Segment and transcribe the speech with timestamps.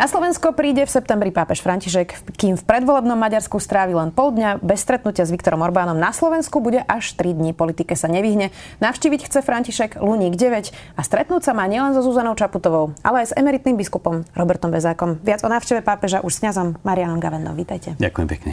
[0.00, 4.64] Na Slovensko príde v septembri pápež František, kým v predvolebnom Maďarsku strávi len pol dňa
[4.64, 5.92] bez stretnutia s Viktorom Orbánom.
[5.92, 7.52] Na Slovensku bude až 3 dní.
[7.52, 8.48] Politike sa nevyhne.
[8.80, 13.36] Navštíviť chce František Luník 9 a stretnúť sa má nielen so Zuzanou Čaputovou, ale aj
[13.36, 15.20] s emeritným biskupom Robertom Bezákom.
[15.20, 17.52] Viac o návšteve pápeža už s kňazom Marianom Gavendom.
[17.52, 17.92] Vítajte.
[18.00, 18.52] Ďakujem pekne.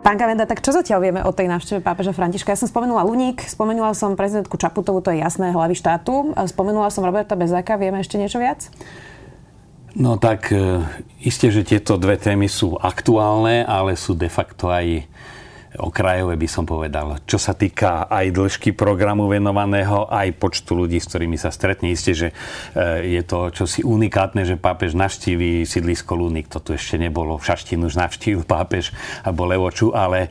[0.00, 2.56] Pán Gavenda, tak čo zatiaľ vieme o tej návšteve pápeža Františka?
[2.56, 6.32] Ja som spomenula Luník, spomenula som prezidentku Čaputovu, to je jasné, hlavy štátu.
[6.32, 8.72] Spomenula som Roberta Bezáka, vieme ešte niečo viac?
[9.94, 10.82] No tak e,
[11.22, 15.06] isté, že tieto dve témy sú aktuálne, ale sú de facto aj
[15.78, 17.18] okrajové by som povedal.
[17.26, 21.90] Čo sa týka aj dĺžky programu venovaného, aj počtu ľudí, s ktorými sa stretne.
[21.90, 22.34] Isté, že e,
[23.18, 26.46] je to čosi unikátne, že pápež navštíví sídlisko Lunik.
[26.54, 27.38] To tu ešte nebolo.
[27.38, 28.94] V Šaštín už navštívil pápež
[29.26, 30.30] alebo Levoču, ale,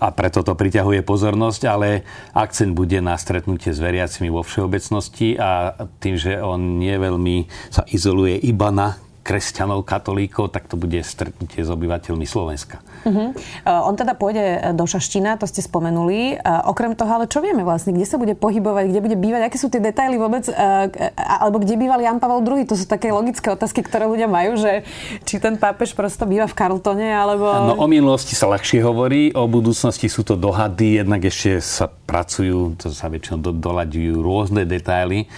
[0.00, 5.76] a preto to priťahuje pozornosť, ale akcent bude na stretnutie s veriacimi vo všeobecnosti a
[6.00, 11.60] tým, že on nie veľmi sa izoluje iba na kresťanov, katolíkov, tak to bude stretnutie
[11.60, 12.80] s obyvateľmi Slovenska.
[13.04, 13.36] Uh-huh.
[13.68, 16.40] On teda pôjde do Šaština, to ste spomenuli.
[16.40, 17.92] Uh, okrem toho, ale čo vieme vlastne?
[17.92, 19.52] Kde sa bude pohybovať, kde bude bývať?
[19.52, 20.48] Aké sú tie detaily vôbec?
[21.20, 22.64] Alebo kde býval Jan Pavel II?
[22.64, 24.88] To sú také logické otázky, ktoré ľudia majú, že
[25.28, 27.44] či ten pápež prosto býva v Carltone, alebo...
[27.68, 32.80] No o minulosti sa ľahšie hovorí, o budúcnosti sú to dohady, jednak ešte sa pracujú,
[32.80, 35.28] to sa väčšinou do, doľaďujú rôzne detaily.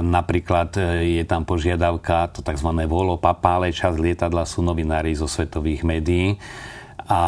[0.00, 2.70] Napríklad e, je tam požiadavka, to tzv.
[2.88, 6.40] volo papále, čas lietadla sú novinári zo svetových médií
[7.04, 7.20] a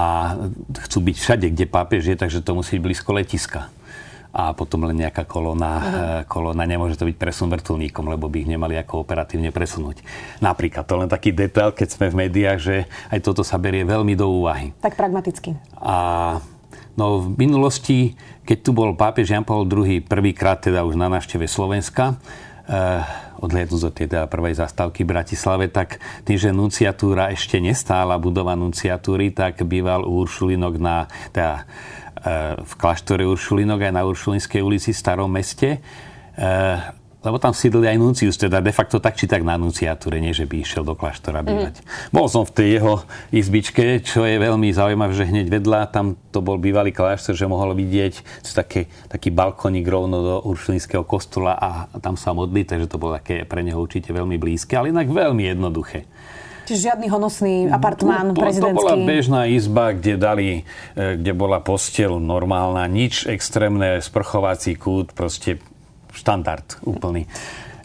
[0.88, 3.68] chcú byť všade, kde pápež je, takže to musí byť blízko letiska
[4.30, 6.20] a potom len nejaká kolona, uh-huh.
[6.30, 10.06] kolona, nemôže to byť presun vrtulníkom, lebo by ich nemali ako operatívne presunúť.
[10.38, 12.76] Napríklad, to len taký detail, keď sme v médiách, že
[13.10, 14.70] aj toto sa berie veľmi do úvahy.
[14.78, 15.58] Tak pragmaticky.
[15.82, 16.38] A
[16.98, 18.18] No v minulosti,
[18.50, 22.18] keď tu bol pápež Jan Paul II prvýkrát teda už na návšteve Slovenska,
[22.66, 22.98] eh,
[23.38, 28.58] odhliadnúť od tej teda prvej zastávky v Bratislave, tak tým, že nunciatúra ešte nestála budova
[28.58, 34.90] nunciatúry, tak býval u Uršulinok na, teda, eh, v kláštore Uršulinok aj na Uršulinskej ulici
[34.90, 35.78] v Starom meste.
[37.20, 40.48] Lebo tam sídli aj nuncius, teda de facto tak či tak na nunciatúre, nie že
[40.48, 41.84] by išiel do kláštora bývať.
[41.84, 42.16] Mm.
[42.16, 46.40] Bol som v tej jeho izbičke, čo je veľmi zaujímavé, že hneď vedľa, tam to
[46.40, 52.16] bol bývalý kláštor, že mohol vidieť také, taký balkoník rovno do Uršulinského kostola a tam
[52.16, 56.08] sa modliť, takže to bolo také pre neho určite veľmi blízke, ale inak veľmi jednoduché.
[56.70, 58.78] Čiže žiadny honosný apartmán no, prezidentský.
[58.78, 60.48] To bola bežná izba, kde dali,
[60.94, 65.58] e, kde bola postel normálna, nič extrémne, sprchovací kút, proste
[66.14, 67.26] estandarte, o Palim.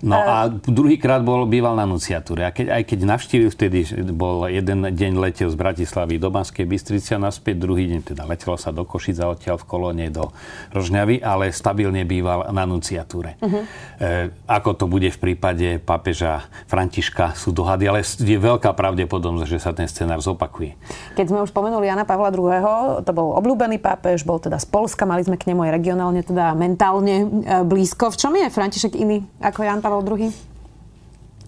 [0.05, 2.45] No a druhýkrát bol býval na nunciatúre.
[2.45, 7.17] A keď, aj keď navštívil vtedy, bol jeden deň letel z Bratislavy do Banskej Bystrice
[7.17, 10.29] a naspäť, druhý deň teda letelo sa do Košic a odtiaľ v kolóne do
[10.77, 13.41] Rožňavy, ale stabilne býval na nunciatúre.
[13.41, 13.65] Uh-huh.
[13.97, 19.57] E, ako to bude v prípade pápeža Františka sú dohady, ale je veľká pravdepodobnosť, že
[19.57, 20.77] sa ten scenár zopakuje.
[21.17, 25.09] Keď sme už spomenuli Jana Pavla II., to bol obľúbený pápež, bol teda z Polska,
[25.09, 27.25] mali sme k nemu aj regionálne, teda mentálne e,
[27.65, 28.13] blízko.
[28.13, 30.31] V čom je František iný ako Jan Pavel Pavel II?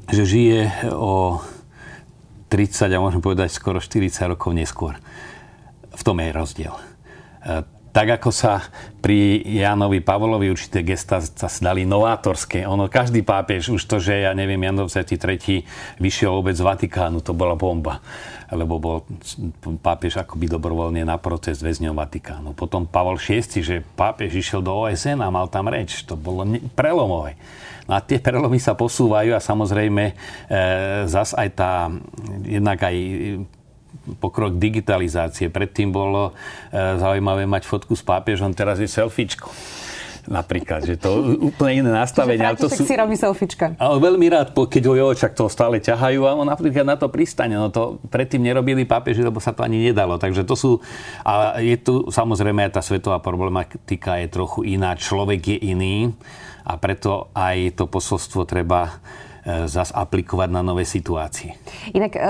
[0.07, 0.59] Že žije
[0.95, 1.43] o
[2.47, 4.95] 30 a môžem povedať skoro 40 rokov neskôr.
[5.91, 6.71] V tom je rozdiel.
[7.97, 8.61] Tak ako sa
[9.01, 12.61] pri Jánovi Pavlovi určité gesta sa dali novátorské.
[12.69, 15.65] Ono, každý pápež, už to, že ja neviem, Jan 23.
[15.97, 17.97] vyšiel vôbec z Vatikánu, to bola bomba.
[18.53, 18.97] Lebo bol
[19.81, 22.53] pápež akoby dobrovoľne na protest väzňom Vatikánu.
[22.53, 26.05] Potom Pavol VI, že pápež išiel do OSN a mal tam reč.
[26.05, 26.45] To bolo
[26.77, 27.33] prelomové.
[27.89, 30.13] No a tie prelomy sa posúvajú a samozrejme e,
[31.09, 31.89] zas aj tá,
[32.45, 32.93] jednak aj
[34.19, 35.51] pokrok digitalizácie.
[35.51, 36.33] Predtým bolo e,
[36.73, 39.51] zaujímavé mať fotku s pápežom, teraz je selfiečko
[40.27, 42.43] napríklad, že to úplne iné nastavenie.
[42.43, 42.83] Ale to sú...
[42.83, 43.79] si robí selfiečka.
[43.79, 47.07] Ale veľmi rád, keď ho jo, čak to stále ťahajú a on napríklad na to
[47.07, 47.55] pristane.
[47.55, 50.19] No to predtým nerobili pápeži, lebo sa to ani nedalo.
[50.19, 50.71] Takže to sú...
[51.23, 54.93] A je tu samozrejme aj tá svetová problematika je trochu iná.
[54.99, 56.11] Človek je iný
[56.67, 58.99] a preto aj to posolstvo treba
[59.65, 61.55] zas aplikovať na nové situácie.
[61.95, 62.21] Inak e,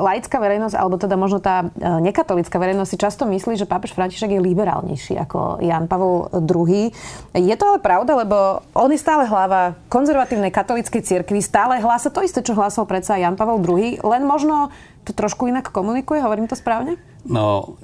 [0.00, 4.36] laická verejnosť, alebo teda možno tá e, nekatolická verejnosť si často myslí, že pápež František
[4.36, 6.92] je liberálnejší ako Jan Pavol II.
[7.32, 12.20] Je to ale pravda, lebo on je stále hlava konzervatívnej katolíckej cirkvi, stále hlása to
[12.20, 14.68] isté, čo hlásal predsa Jan Pavol II, len možno
[15.08, 17.00] to trošku inak komunikuje, hovorím to správne?
[17.24, 17.78] No,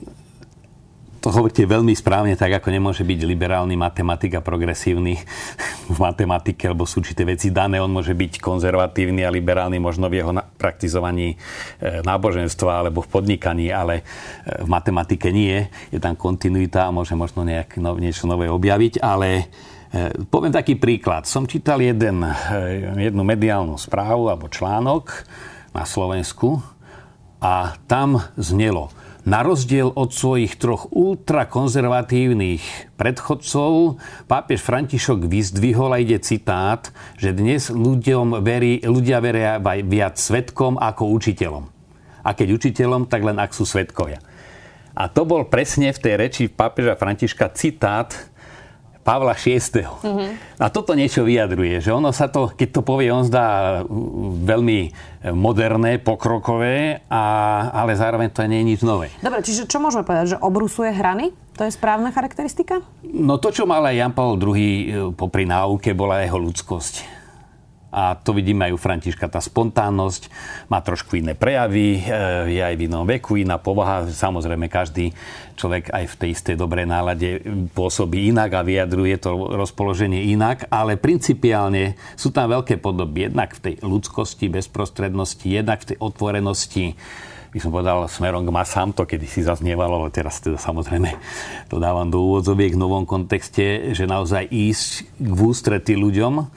[1.22, 5.14] to hovoríte veľmi správne, tak ako nemôže byť liberálny matematik a progresívny
[5.94, 7.78] v matematike, lebo sú určité veci dané.
[7.78, 13.70] On môže byť konzervatívny a liberálny možno v jeho praktizovaní e, náboženstva alebo v podnikaní,
[13.70, 15.62] ale e, v matematike nie.
[15.94, 19.46] Je tam kontinuita a môže možno nejak, no, niečo nové objaviť, ale
[19.94, 21.30] e, poviem taký príklad.
[21.30, 22.26] Som čítal jeden,
[22.98, 25.22] jednu mediálnu správu alebo článok
[25.70, 26.58] na Slovensku
[27.38, 28.90] a tam znelo–
[29.22, 37.70] na rozdiel od svojich troch ultrakonzervatívnych predchodcov, pápež Františok vyzdvihol a ide citát, že dnes
[37.70, 41.64] ľuďom verí, ľudia veria viac svetkom ako učiteľom.
[42.22, 44.18] A keď učiteľom, tak len ak sú svetkovia.
[44.92, 48.12] A to bol presne v tej reči pápeža Františka citát
[49.02, 49.58] Pavla VI.
[49.82, 50.62] Mm-hmm.
[50.62, 53.82] A toto niečo vyjadruje, že ono sa to, keď to povie, on zdá
[54.46, 54.94] veľmi
[55.34, 57.22] moderné, pokrokové, a,
[57.74, 59.10] ale zároveň to nie je nič nové.
[59.18, 61.34] Dobre, čiže čo môžeme povedať, že obrusuje hrany?
[61.58, 62.80] To je správna charakteristika?
[63.02, 64.82] No to, čo mal aj Jan Paul II e,
[65.12, 67.21] popri náuke, bola jeho ľudskosť
[67.92, 70.32] a to vidíme aj u Františka, tá spontánnosť
[70.72, 74.08] má trošku iné prejavy, e, je aj v inom veku, iná povaha.
[74.08, 75.12] Samozrejme, každý
[75.60, 77.44] človek aj v tej istej dobrej nálade
[77.76, 83.28] pôsobí inak a vyjadruje to rozpoloženie inak, ale principiálne sú tam veľké podoby.
[83.28, 86.96] Jednak v tej ľudskosti, bezprostrednosti, jednak v tej otvorenosti,
[87.52, 91.12] by som povedal, smerom k masám, to kedy si zaznievalo, ale teraz teda samozrejme
[91.68, 96.48] to dávam do úvodzoviek v novom kontexte, že naozaj ísť v ústrety ľuďom,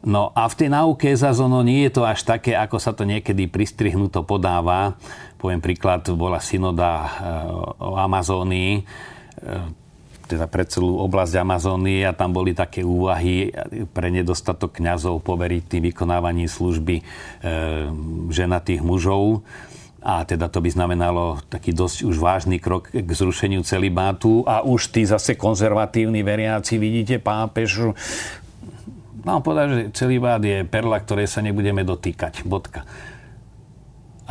[0.00, 3.04] No a v tej náuke zase ono nie je to až také, ako sa to
[3.04, 4.96] niekedy pristrihnuto podáva.
[5.36, 7.08] Poviem príklad, bola synoda eh,
[7.84, 9.78] o Amazónii, eh,
[10.30, 13.50] teda pre celú oblasť Amazónie a tam boli také úvahy
[13.90, 17.04] pre nedostatok kňazov poveriť tým vykonávaním služby e,
[18.30, 19.42] ženatých mužov.
[20.00, 24.46] A teda to by znamenalo taký dosť už vážny krok k zrušeniu celibátu.
[24.46, 27.92] A už tí zase konzervatívni veriaci, vidíte, pápež
[29.26, 32.42] Mám povedať, že celibát je perla, ktorej sa nebudeme dotýkať.
[32.48, 32.88] Bodka.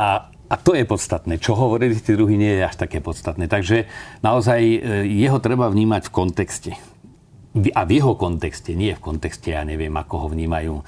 [0.00, 1.38] A, a to je podstatné.
[1.38, 3.46] Čo hovorili tí druhí, nie je až také podstatné.
[3.46, 3.86] Takže
[4.24, 6.72] naozaj e, jeho treba vnímať v kontexte
[7.50, 10.82] a v jeho kontexte, nie v kontexte, ja neviem, ako ho vnímajú e,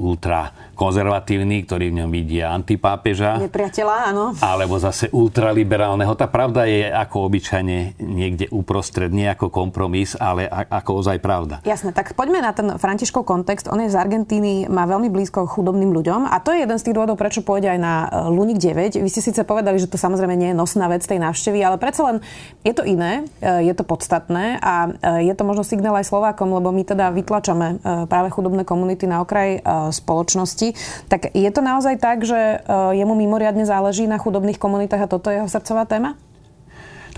[0.00, 3.36] ultra konzervatívni, ktorí v ňom vidia antipápeža.
[3.44, 4.32] Nepriateľa, áno.
[4.40, 6.16] Alebo zase ultraliberálneho.
[6.16, 11.60] Tá pravda je ako obyčajne niekde uprostred, nie ako kompromis, ale a, ako ozaj pravda.
[11.68, 13.68] Jasné, tak poďme na ten Františkov kontext.
[13.68, 16.96] On je z Argentíny, má veľmi blízko chudobným ľuďom a to je jeden z tých
[16.96, 18.96] dôvodov, prečo pôjde aj na e, Lunik 9.
[18.96, 22.00] Vy ste síce povedali, že to samozrejme nie je nosná vec tej návštevy, ale predsa
[22.08, 22.16] len
[22.64, 24.88] je to iné, e, je to podstatné a
[25.20, 29.20] je to možno signál aj Slovákom, lebo my teda vytlačame e, práve chudobné komunity na
[29.26, 29.60] okraj e,
[29.90, 30.78] spoločnosti.
[31.10, 32.56] Tak je to naozaj tak, že e,
[32.94, 36.14] jemu mimoriadne záleží na chudobných komunitách a toto je jeho srdcová téma?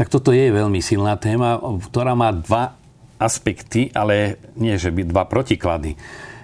[0.00, 2.78] Tak toto je veľmi silná téma, ktorá má dva
[3.18, 5.98] aspekty, ale nie, že by dva protiklady.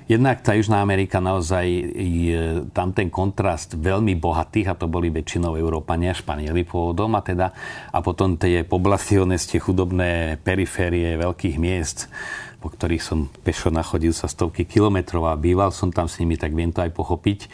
[0.05, 1.65] Jednak tá Južná Amerika naozaj
[1.97, 7.57] je tam ten kontrast veľmi bohatých, a to boli väčšinou Európania, Španieli pôvodom, a teda
[7.89, 12.13] a potom tie poblaciones, tie chudobné periférie veľkých miest,
[12.65, 16.57] po ktorých som pešo nachodil sa stovky kilometrov a býval som tam s nimi, tak
[16.57, 17.49] viem to aj pochopiť, e,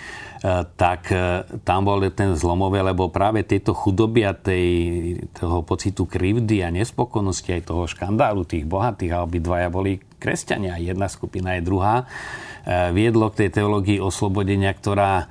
[0.78, 4.70] tak e, tam bol ten zlomový, lebo práve tieto chudoby a tej,
[5.34, 11.10] toho pocitu krivdy a nespokojnosti aj toho škandálu tých bohatých a obidvaja boli kresťania, jedna
[11.10, 12.06] skupina je druhá,
[12.92, 15.26] viedlo k tej teológii oslobodenia, ktorá e,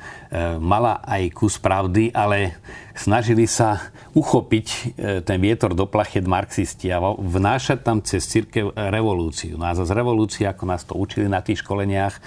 [0.58, 2.58] mala aj kus pravdy, ale
[2.98, 4.80] snažili sa uchopiť e,
[5.22, 9.56] ten vietor do plachet marxisti a vnášať tam cez církev revolúciu.
[9.56, 12.18] No a zase revolúcia, ako nás to učili na tých školeniach,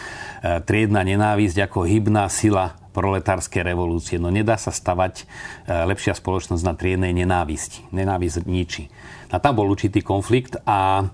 [0.66, 4.21] triedna nenávisť ako hybná sila proletárskej revolúcie.
[4.21, 5.25] No nedá sa stavať
[5.64, 7.88] lepšia spoločnosť na triednej nenávisti.
[7.88, 8.92] Nenávisť ničí.
[9.33, 11.09] A tam bol určitý konflikt a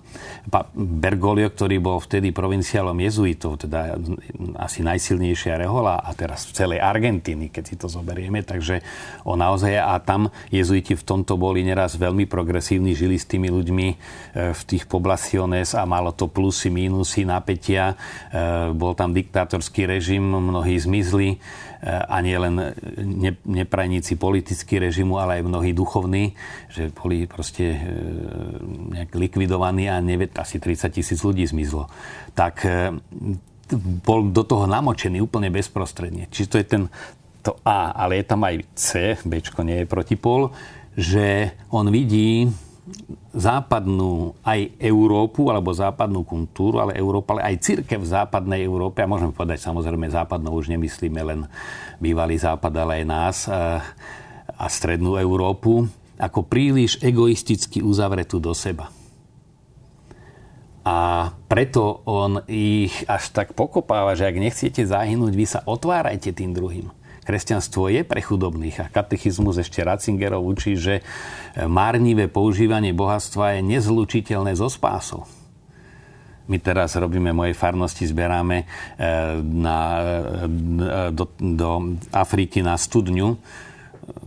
[0.75, 3.95] Bergoglio, ktorý bol vtedy provinciálom jezuitov, teda
[4.59, 8.83] asi najsilnejšia rehola a teraz v celej Argentíny, keď si to zoberieme, takže
[9.23, 13.87] on naozaj a tam jezuiti v tomto boli neraz veľmi progresívni, žili s tými ľuďmi
[13.87, 13.95] e,
[14.51, 17.95] v tých poblaciones a malo to plusy, mínusy, napätia.
[18.29, 21.39] E, bol tam diktátorský režim, mnohí zmizli
[21.83, 26.35] a nie len ne, neprajníci politický režimu, ale aj mnohí duchovní,
[26.67, 27.79] že boli proste e,
[28.99, 31.87] nejak likvidovaní a nevie, asi 30 tisíc ľudí zmizlo.
[32.35, 32.99] Tak e,
[34.03, 36.27] bol do toho namočený úplne bezprostredne.
[36.27, 36.83] Čiže to je ten
[37.39, 40.51] to A, ale je tam aj C, B nie je protipol,
[40.99, 42.51] že on vidí
[43.33, 49.09] západnú aj Európu, alebo západnú kultúru, ale Európa, ale aj církev v západnej Európe, a
[49.09, 51.45] môžeme povedať samozrejme západnou, už nemyslíme len
[52.01, 53.81] bývalý západ, ale aj nás a,
[54.57, 55.87] a strednú Európu,
[56.19, 58.91] ako príliš egoisticky uzavretú do seba.
[60.83, 66.51] A preto on ich až tak pokopáva, že ak nechcete zahynúť, vy sa otvárajte tým
[66.55, 66.89] druhým.
[67.29, 71.05] Kresťanstvo je pre chudobných a katechizmus ešte Ratzingerov učí, že
[71.53, 75.29] márnivé používanie bohatstva je nezlučiteľné so spásou.
[76.49, 83.37] My teraz robíme mojej farnosti, zberáme eh, na, eh, do, do Afriky na studňu,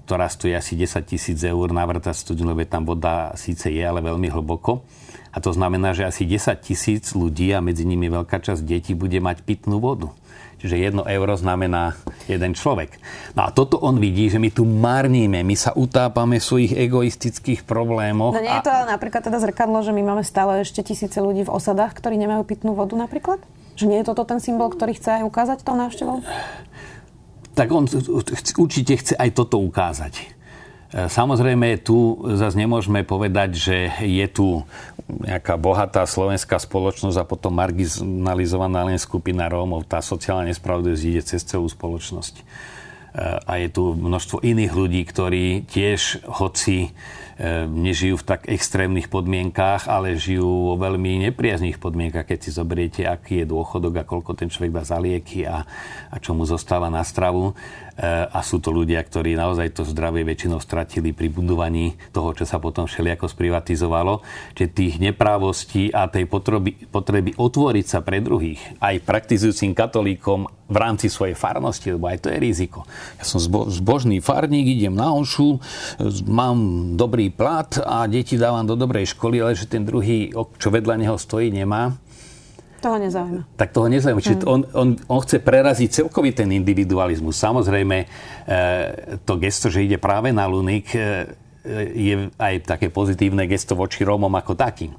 [0.06, 3.99] ktorá stojí asi 10 tisíc eur na vrta studňu, lebo tam voda síce je, ale
[3.99, 4.87] veľmi hlboko.
[5.33, 9.17] A to znamená, že asi 10 tisíc ľudí a medzi nimi veľká časť detí bude
[9.17, 10.12] mať pitnú vodu.
[10.62, 11.99] Čiže jedno euro znamená
[12.31, 12.95] jeden človek.
[13.35, 17.67] No a toto on vidí, že my tu marníme, my sa utápame v svojich egoistických
[17.67, 18.37] problémoch.
[18.37, 21.43] No nie je to ale napríklad teda zrkadlo, že my máme stále ešte tisíce ľudí
[21.43, 23.43] v osadách, ktorí nemajú pitnú vodu napríklad?
[23.75, 26.23] Že nie je toto ten symbol, ktorý chce aj ukázať tou návštevou?
[27.59, 27.91] Tak on
[28.62, 30.31] určite chce aj toto ukázať.
[30.93, 34.61] Samozrejme, tu zase nemôžeme povedať, že je tu
[35.21, 39.85] nejaká bohatá slovenská spoločnosť a potom marginalizovaná len skupina Rómov.
[39.85, 42.45] Tá sociálna nespravodlivosť ide cez celú spoločnosť.
[43.45, 46.97] A je tu množstvo iných ľudí, ktorí tiež, hoci
[47.42, 53.02] E, nežijú v tak extrémnych podmienkách, ale žijú vo veľmi nepriazných podmienkach, keď si zoberiete,
[53.02, 55.66] aký je dôchodok a koľko ten človek dá za lieky a,
[56.12, 57.57] a čo mu zostáva na stravu.
[58.01, 62.57] A sú to ľudia, ktorí naozaj to zdravie väčšinou stratili pri budovaní toho, čo sa
[62.57, 64.25] potom všelijako sprivatizovalo.
[64.57, 70.77] Čiže tých neprávostí a tej potreby, potreby otvoriť sa pre druhých, aj praktizujúcim katolíkom v
[70.81, 72.89] rámci svojej farnosti, lebo aj to je riziko.
[73.21, 75.61] Ja som zbo- zbožný farník, idem na ošu,
[76.25, 76.57] mám
[76.97, 81.21] dobrý plat a deti dávam do dobrej školy, ale že ten druhý, čo vedľa neho
[81.21, 81.93] stojí, nemá.
[82.83, 83.43] Toho nezaujíma.
[83.55, 84.19] Tak toho nezaujíma.
[84.19, 84.27] Mm.
[84.27, 87.39] Čiže on, on, on chce preraziť celkový ten individualizmus.
[87.39, 88.07] Samozrejme, e,
[89.23, 91.31] to gesto, že ide práve na Lunik, e,
[91.95, 94.99] je aj také pozitívne gesto voči Rómom ako takým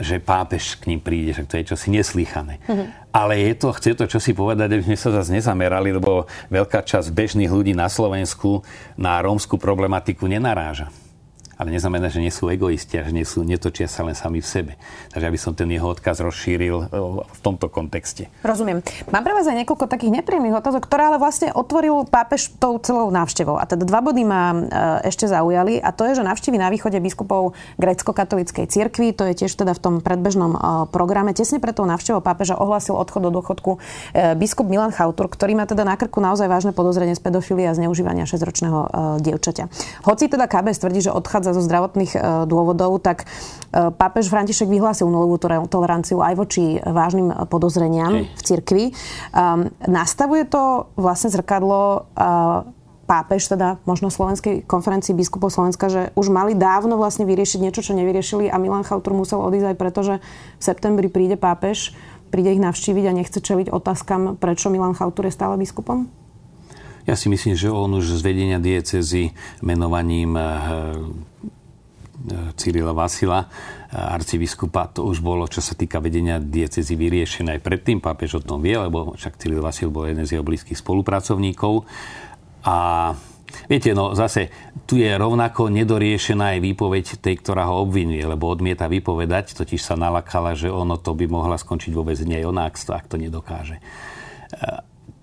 [0.00, 2.56] že pápež k ním príde, že to je čosi neslýchané.
[2.64, 3.12] Mm-hmm.
[3.12, 7.12] Ale je to, chce to čosi povedať, aby sme sa zase nezamerali, lebo veľká časť
[7.12, 8.64] bežných ľudí na Slovensku
[8.96, 10.88] na rómskú problematiku nenaráža
[11.60, 14.48] ale neznamená, že nie sú egoisti a že nie sú, netočia sa len sami v
[14.48, 14.72] sebe.
[15.12, 16.88] Takže aby som ten jeho odkaz rozšíril
[17.28, 18.32] v tomto kontexte.
[18.40, 18.80] Rozumiem.
[19.12, 23.12] Mám pre vás aj niekoľko takých nepríjemných otázok, ktoré ale vlastne otvoril pápež tou celou
[23.12, 23.60] návštevou.
[23.60, 24.58] A teda dva body ma e,
[25.12, 29.52] ešte zaujali a to je, že navštívi na východe biskupov grécko-katolíckej cirkvi, to je tiež
[29.52, 31.36] teda v tom predbežnom e, programe.
[31.36, 33.76] Tesne pred tou návštevou pápeža ohlásil odchod do dôchodku
[34.16, 37.76] e, biskup Milan Chautur, ktorý má teda na krku naozaj vážne podozrenie z pedofilie a
[37.76, 38.78] zneužívania 6-ročného
[39.20, 39.68] dievčaťa.
[40.08, 43.26] Hoci teda KBS tvrdí, že odchádza zo zdravotných e, dôvodov, tak e,
[43.90, 48.30] pápež František vyhlásil nulovú toleranciu aj voči vážnym podozreniam okay.
[48.32, 48.84] v cirkvi.
[49.30, 52.66] Um, nastavuje to vlastne zrkadlo uh,
[53.10, 57.98] pápež, teda možno Slovenskej konferencii biskupov Slovenska, že už mali dávno vlastne vyriešiť niečo, čo
[57.98, 61.90] nevyriešili a Milan Chautur musel odísť aj preto, že v septembri príde pápež,
[62.30, 66.19] príde ich navštíviť a nechce čeliť otázkam, prečo Milan Chautur je stále biskupom?
[67.10, 69.34] Ja si myslím, že on už z vedenia diecezy
[69.66, 76.94] menovaním eh, eh, Cyrila Vasila, eh, arcibiskupa, to už bolo, čo sa týka vedenia diecezy,
[76.94, 77.98] vyriešené aj predtým.
[77.98, 81.82] Pápež o tom vie, lebo však Cyril Vasil bol jeden z jeho blízkych spolupracovníkov.
[82.62, 82.76] A
[83.66, 84.46] Viete, no zase
[84.86, 89.98] tu je rovnako nedoriešená aj výpoveď tej, ktorá ho obvinuje, lebo odmieta vypovedať, totiž sa
[89.98, 93.82] nalakala, že ono to by mohla skončiť väzení aj ona, ak to, ak to nedokáže.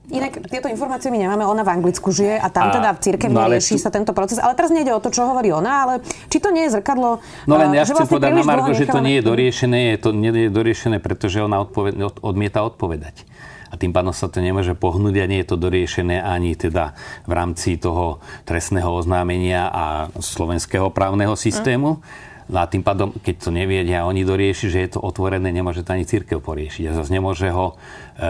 [0.07, 3.35] Inak tieto informácie my nemáme, ona v Anglicku žije a tam a, teda v cirkevni
[3.35, 3.83] no rieši tu...
[3.83, 4.39] sa tento proces.
[4.39, 5.93] Ale teraz nejde o to, čo hovorí ona, ale
[6.31, 7.19] či to nie je zrkadlo...
[7.43, 10.09] No len ja chcem vlastne povedať na Margo, že to nie je doriešené, je to
[10.15, 13.27] nie je doriešené, pretože ona odpoved, odmieta odpovedať.
[13.67, 16.95] A tým pádom sa to nemôže pohnúť a nie je to doriešené ani teda
[17.27, 19.83] v rámci toho trestného oznámenia a
[20.23, 21.99] slovenského právneho systému.
[21.99, 25.83] Mm No a tým pádom, keď to nevedia oni dorieši, že je to otvorené, nemôže
[25.83, 26.83] to ani církev poriešiť.
[26.87, 28.29] A zase nemôže ho e, e,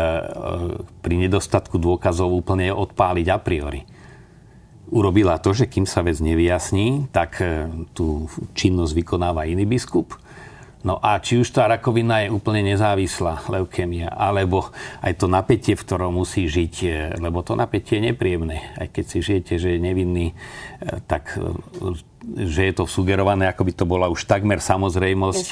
[1.06, 3.86] pri nedostatku dôkazov úplne odpáliť a priori.
[4.90, 8.26] Urobila to, že kým sa vec nevyjasní, tak e, tú
[8.58, 10.18] činnosť vykonáva iný biskup.
[10.82, 14.72] No a či už tá rakovina je úplne nezávislá, leukemia, alebo
[15.04, 16.90] aj to napätie, v ktorom musí žiť, e,
[17.22, 18.74] lebo to napätie je nepríjemné.
[18.82, 20.36] Aj keď si žijete, že je nevinný, e,
[21.06, 21.38] tak
[22.36, 25.46] že je to sugerované, ako by to bola už takmer samozrejmosť.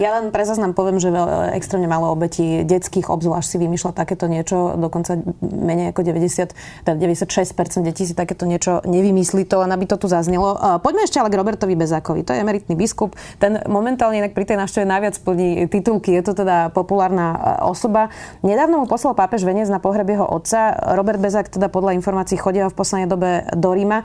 [0.00, 1.12] Ja len pre zaznam poviem, že
[1.52, 7.84] extrémne malo obetí detských obzvlášť si vymýšľa takéto niečo, dokonca menej ako 90, teda 96%
[7.84, 10.56] detí si takéto niečo nevymyslí to, len aby to tu zaznelo.
[10.80, 12.24] Poďme ešte ale k Robertovi Bezákovi.
[12.24, 13.12] To je emeritný biskup.
[13.36, 16.16] Ten momentálne inak pri tej návšteve najviac plní titulky.
[16.16, 18.08] Je to teda populárna e, osoba.
[18.40, 20.74] Nedávno mu poslal pápež venec na pohreb jeho otca.
[20.96, 24.04] Robert Bezák teda podľa informácií chodia v poslednej dobe do Ríma.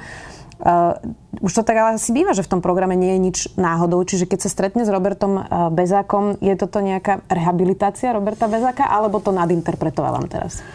[0.58, 0.98] Uh,
[1.38, 4.26] už to tak ale asi býva, že v tom programe nie je nič náhodou, čiže
[4.26, 9.30] keď sa stretne s Robertom uh, Bezákom, je toto nejaká rehabilitácia Roberta Bezáka, alebo to
[9.30, 10.66] nadinterpretovávam teraz?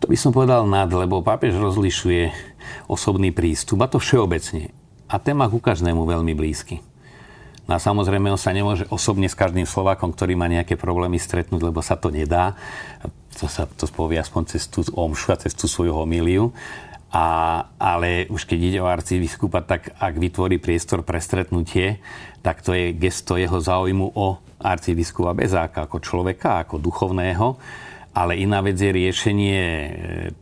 [0.00, 2.32] To by som povedal nad, lebo pápež rozlišuje
[2.88, 4.72] osobný prístup, a to všeobecne.
[5.12, 6.80] A téma ku každému veľmi blízky.
[7.68, 11.60] No a samozrejme, on sa nemôže osobne s každým Slovákom, ktorý má nejaké problémy, stretnúť,
[11.70, 12.58] lebo sa to nedá.
[13.38, 16.50] To sa to povie aspoň cez tú omšu a cez tú svoju homíliu.
[17.10, 17.26] A,
[17.74, 21.98] ale už keď ide o arcibiskupa, tak ak vytvorí priestor pre stretnutie,
[22.38, 27.58] tak to je gesto jeho záujmu o arcibiskupa Bezáka ako človeka, ako duchovného.
[28.10, 29.90] Ale iná vec je riešenie e,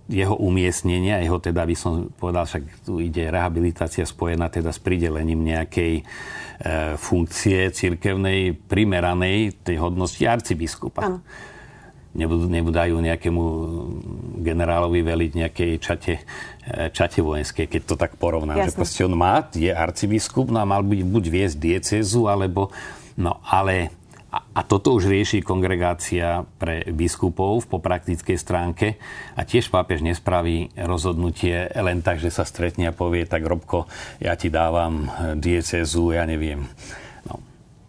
[0.08, 5.44] jeho umiestnenia, jeho teda by som povedal, však tu ide rehabilitácia spojená teda s pridelením
[5.44, 6.02] nejakej e,
[6.96, 11.00] funkcie cirkevnej primeranej tej hodnosti arcibiskupa.
[11.04, 11.20] Ano
[12.16, 13.42] nebudú, nebudajú nejakému
[14.40, 16.14] generálovi veliť nejakej čate,
[16.64, 18.56] e, čate vojenskej, keď to tak porovná.
[18.56, 22.72] Že proste on má, je arcibiskup, no a mal byť buď viesť diecezu, alebo...
[23.18, 23.92] No ale...
[24.28, 29.00] A, a toto už rieši kongregácia pre biskupov po praktickej stránke
[29.32, 33.88] a tiež pápež nespraví rozhodnutie len tak, že sa stretne a povie, tak Robko,
[34.20, 36.68] ja ti dávam diecezu, ja neviem.
[37.24, 37.40] No.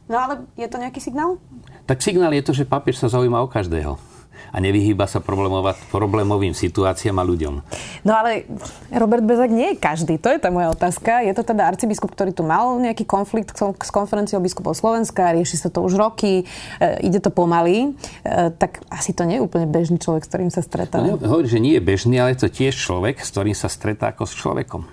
[0.07, 1.43] no ale je to nejaký signál?
[1.83, 4.08] Tak signál je to, že pápež sa zaujíma o každého
[4.49, 7.55] a nevyhýba sa problémovým situáciám a ľuďom.
[8.03, 8.49] No ale
[8.89, 11.21] Robert Bezak nie je každý, to je tá moja otázka.
[11.25, 15.69] Je to teda arcibiskup, ktorý tu mal nejaký konflikt s konferenciou biskupov Slovenska, rieši sa
[15.69, 16.43] to už roky,
[16.81, 17.93] e, ide to pomaly,
[18.25, 21.01] e, tak asi to nie je úplne bežný človek, s ktorým sa stretá.
[21.01, 24.11] No, hovorí, že nie je bežný, ale je to tiež človek, s ktorým sa stretá
[24.11, 24.83] ako s človekom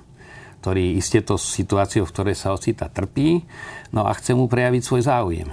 [0.56, 3.46] ktorý iste to situáciou, v ktorej sa ocita, trpí,
[3.94, 5.48] no a chce mu prejaviť svoj záujem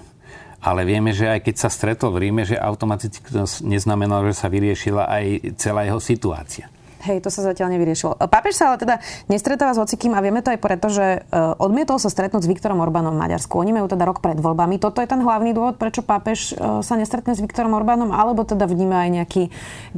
[0.64, 4.48] ale vieme, že aj keď sa stretol v Ríme, že automaticky to neznamenalo, že sa
[4.48, 5.26] vyriešila aj
[5.60, 6.72] celá jeho situácia.
[7.04, 8.16] Hej, to sa zatiaľ nevyriešilo.
[8.32, 12.00] Pápež sa ale teda nestretáva s hocikým a vieme to aj preto, že e, odmietol
[12.00, 13.60] sa stretnúť s Viktorom Orbánom v Maďarsku.
[13.60, 14.80] Oni majú teda rok pred voľbami.
[14.80, 18.64] Toto je ten hlavný dôvod, prečo pápež e, sa nestretne s Viktorom Orbánom, alebo teda
[18.64, 19.44] vníma aj nejaký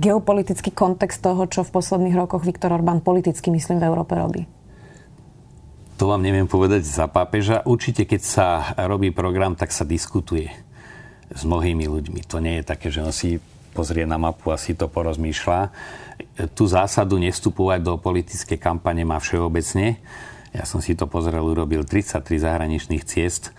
[0.02, 4.50] geopolitický kontext toho, čo v posledných rokoch Viktor Orbán politicky, myslím, v Európe robí.
[5.96, 7.64] To vám neviem povedať za pápeža.
[7.64, 8.48] Určite, keď sa
[8.84, 10.52] robí program, tak sa diskutuje
[11.32, 12.20] s mnohými ľuďmi.
[12.28, 13.40] To nie je také, že on si
[13.72, 15.72] pozrie na mapu a si to porozmýšľa.
[16.52, 20.00] Tú zásadu nevstupovať do politickej kampane má všeobecne.
[20.52, 23.56] Ja som si to pozrel, urobil 33 zahraničných ciest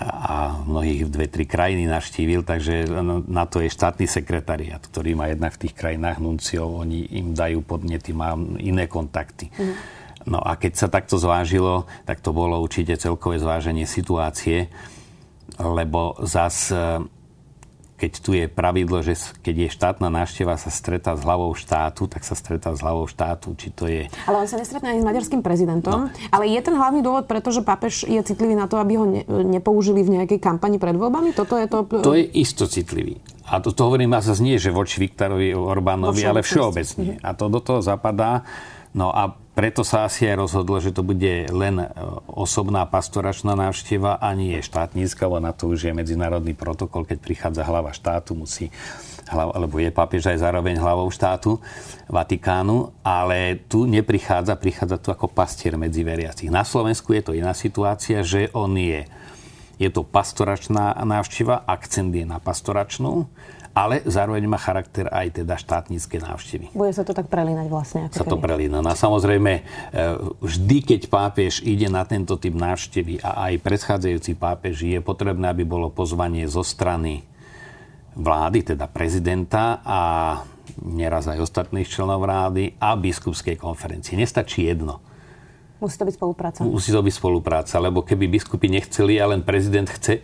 [0.00, 2.88] a mnohých dve, tri krajiny naštívil, takže
[3.28, 7.60] na to je štátny sekretariat, ktorý má jednak v tých krajinách nunciov, oni im dajú
[7.60, 9.52] podnety, má iné kontakty.
[9.54, 9.99] Mm.
[10.28, 14.68] No a keď sa takto zvážilo, tak to bolo určite celkové zváženie situácie,
[15.56, 17.00] lebo zas e,
[18.00, 19.12] keď tu je pravidlo, že
[19.44, 23.52] keď je štátna návšteva sa stretá s hlavou štátu, tak sa stretá s hlavou štátu,
[23.60, 24.08] či to je...
[24.24, 26.08] Ale on sa nestretne ani s maďarským prezidentom.
[26.08, 26.32] No.
[26.32, 30.00] Ale je ten hlavný dôvod, pretože pápež je citlivý na to, aby ho ne, nepoužili
[30.00, 31.36] v nejakej kampani pred voľbami?
[31.36, 31.84] Toto je to...
[32.00, 33.20] To je isto citlivý.
[33.52, 37.20] A to, to hovorím zase nie, že voči Viktorovi Orbánovi, ale všeobecne.
[37.20, 38.48] A to do toho zapadá.
[38.90, 41.86] No a preto sa asi aj rozhodlo, že to bude len e,
[42.26, 47.62] osobná pastoračná návšteva a nie štátnická, lebo na to už je medzinárodný protokol, keď prichádza
[47.66, 48.72] hlava štátu, musí
[49.30, 51.62] alebo je pápež aj zároveň hlavou štátu
[52.10, 56.50] Vatikánu, ale tu neprichádza, prichádza tu ako pastier medzi veriacich.
[56.50, 59.06] Na Slovensku je to iná situácia, že on je,
[59.78, 63.30] je to pastoračná návšteva, akcent je na pastoračnú,
[63.70, 66.74] ale zároveň má charakter aj teda štátnické návštevy.
[66.74, 68.00] Bude sa to tak prelínať vlastne?
[68.10, 68.32] Ako sa kedy?
[68.34, 68.78] to prelína.
[68.82, 69.62] No a samozrejme, e,
[70.42, 75.62] vždy, keď pápež ide na tento typ návštevy a aj predchádzajúci pápež, je potrebné, aby
[75.62, 77.22] bolo pozvanie zo strany
[78.18, 80.00] vlády, teda prezidenta a
[80.82, 84.18] neraz aj ostatných členov vlády a biskupskej konferencie.
[84.18, 84.98] Nestačí jedno.
[85.80, 86.58] Musí to byť spolupráca.
[86.60, 90.20] Musí to byť spolupráca, lebo keby biskupy nechceli a len prezident chce,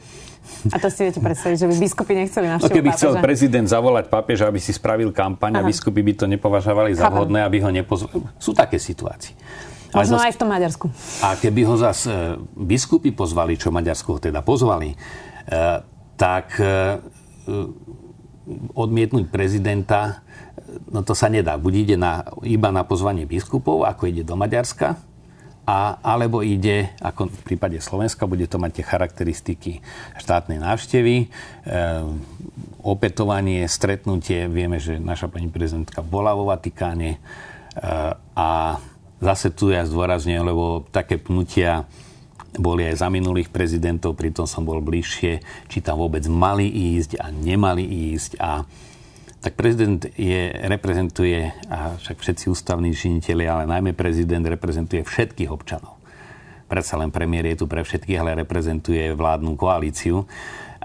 [0.72, 3.26] a to si viete predstaviť, že by biskupy nechceli navštíviť no, keby chcel pápeža.
[3.26, 7.62] prezident zavolať pápeža, aby si spravil kampaň a biskupy by to nepovažovali za vhodné, aby
[7.62, 8.22] ho nepozvali.
[8.38, 9.34] Sú také situácie.
[9.94, 10.86] Možno zas, aj v tom Maďarsku.
[11.24, 14.96] A keby ho zase biskupy pozvali, čo Maďarsko ho teda pozvali, e,
[16.18, 17.00] tak e,
[18.76, 20.26] odmietnúť prezidenta,
[20.90, 21.56] no to sa nedá.
[21.56, 24.98] Buď ide na, iba na pozvanie biskupov, ako ide do Maďarska,
[25.66, 29.72] a, alebo ide, ako v prípade Slovenska, bude to mať tie charakteristiky
[30.14, 31.26] štátnej návštevy, e,
[32.86, 34.46] opätovanie, stretnutie.
[34.46, 37.18] Vieme, že naša pani prezidentka bola vo Vatikáne e,
[38.38, 38.78] a
[39.18, 41.82] zase tu ja zdôrazňujem, lebo také pnutia
[42.56, 47.28] boli aj za minulých prezidentov, pritom som bol bližšie, či tam vôbec mali ísť a
[47.28, 48.64] nemali ísť a
[49.46, 56.02] tak prezident je, reprezentuje, a však všetci ústavní činiteľi, ale najmä prezident reprezentuje všetkých občanov.
[56.66, 60.26] Predsa len premiér je tu pre všetkých, ale reprezentuje vládnu koalíciu.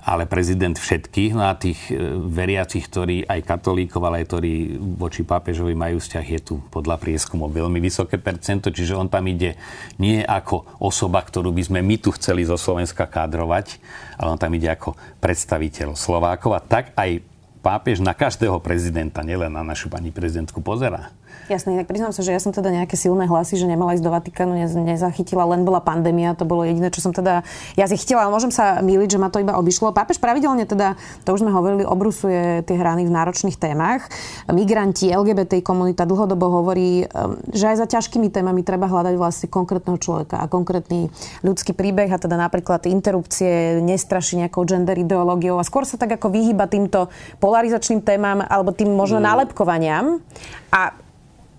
[0.02, 5.21] Ale prezident všetkých, no a tých e, veriacich, ktorí aj katolíkov, ale aj ktorí voči
[5.21, 9.62] pápežovi majú vzťah, je tu podľa prieskumov veľmi vysoké percento, čiže on tam ide
[10.02, 13.78] nie ako osoba, ktorú by sme my tu chceli zo Slovenska kádrovať,
[14.17, 16.58] ale on tam ide ako predstaviteľ Slovákov.
[16.58, 17.31] A tak aj
[17.62, 21.13] pápež na každého prezidenta, nielen na našu pani prezidentku pozerá.
[21.52, 24.16] Jasne, tak priznám sa, že ja som teda nejaké silné hlasy, že nemala ísť do
[24.16, 27.44] Vatikánu, ne, nezachytila, len bola pandémia, to bolo jediné, čo som teda
[27.76, 29.92] ja si chytila, ale môžem sa míliť, že ma to iba obišlo.
[29.92, 30.96] Pápež pravidelne teda,
[31.28, 34.08] to už sme hovorili, obrusuje tie hrany v náročných témach.
[34.48, 40.00] Migranti, LGBT komunita dlhodobo hovorí, um, že aj za ťažkými témami treba hľadať vlastne konkrétneho
[40.00, 41.12] človeka a konkrétny
[41.44, 46.32] ľudský príbeh a teda napríklad interrupcie nestraší nejakou gender ideológiou a skôr sa tak ako
[46.32, 47.12] vyhýba týmto
[47.44, 49.26] polarizačným témam alebo tým možno mm.
[49.28, 50.24] nálepkovaniam.
[50.72, 51.01] A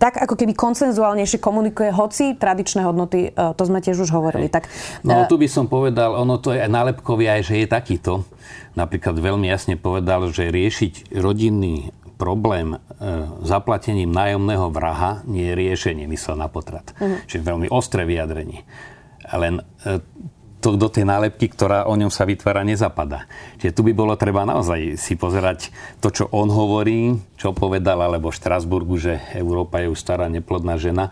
[0.03, 4.51] tak ako keby koncenzuálnejšie komunikuje, hoci tradičné hodnoty, e, to sme tiež už hovorili.
[4.51, 4.67] Tak,
[5.07, 8.27] no e, tu by som povedal, ono to je nálepkovie aj, že je takýto.
[8.75, 12.79] Napríklad veľmi jasne povedal, že riešiť rodinný problém e,
[13.47, 16.91] zaplatením nájomného vraha nie je riešenie, myslel na potrat.
[16.99, 17.23] Uh-huh.
[17.31, 18.67] Čiže veľmi ostré vyjadrenie.
[19.31, 20.03] Len e,
[20.63, 23.27] to do tej nálepky, ktorá o ňom sa vytvára, nezapadá.
[23.59, 28.31] Čiže tu by bolo treba naozaj si pozerať to, čo on hovorí, čo povedal, alebo
[28.31, 31.11] v Štrasburgu, že Európa je už stará neplodná žena.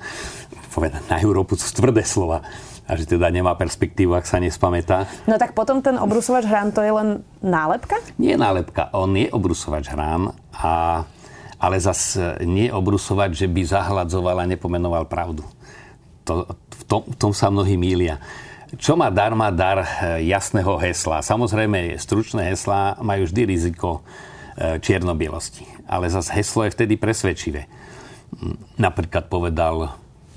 [0.71, 2.47] Povedať na Európu sú tvrdé slova
[2.91, 5.07] a že teda nemá perspektívu, ak sa nespamätá.
[5.31, 7.99] No tak potom ten obrusovač hrán to je len nálepka?
[8.19, 11.07] Nie nálepka, on je obrusovač hrán, a,
[11.63, 15.47] ale zase nie obrusovať, že by zahladzoval a nepomenoval pravdu.
[16.27, 18.19] To, v, tom, v tom sa mnohí mília.
[18.79, 21.27] Čo má dar, má dar eh, jasného hesla.
[21.27, 24.07] Samozrejme, stručné heslá majú vždy riziko
[24.55, 25.67] eh, čiernobielosti.
[25.91, 27.67] Ale zase heslo je vtedy presvedčivé.
[28.79, 29.91] Napríklad povedal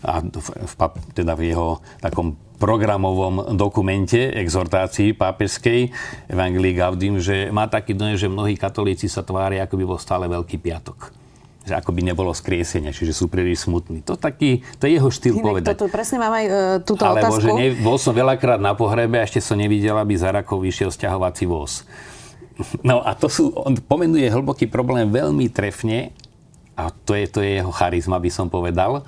[0.04, 0.74] a v, v,
[1.13, 5.93] teda v jeho takom programovom dokumente exhortácii pápežskej
[6.28, 10.26] Evangelii Gaudium, že má taký dojem, že mnohí katolíci sa tvária, ako by bol stále
[10.28, 11.22] Veľký piatok
[11.63, 14.04] že ako by nebolo skriesenia, čiže sú príliš smutní.
[14.04, 15.67] To, taký, to je jeho štýl Inak povedať.
[15.71, 16.52] Toto, presne mám aj e,
[16.84, 17.39] túto Alebo, otázku.
[17.39, 20.91] že ne, bol som veľakrát na pohrebe a ešte som nevidel, aby za rakov vyšiel
[20.91, 21.84] stiahovací voz.
[22.86, 26.13] No a to sú, on pomenuje hlboký problém veľmi trefne
[26.78, 29.02] a to je, to je jeho charizma, by som povedal.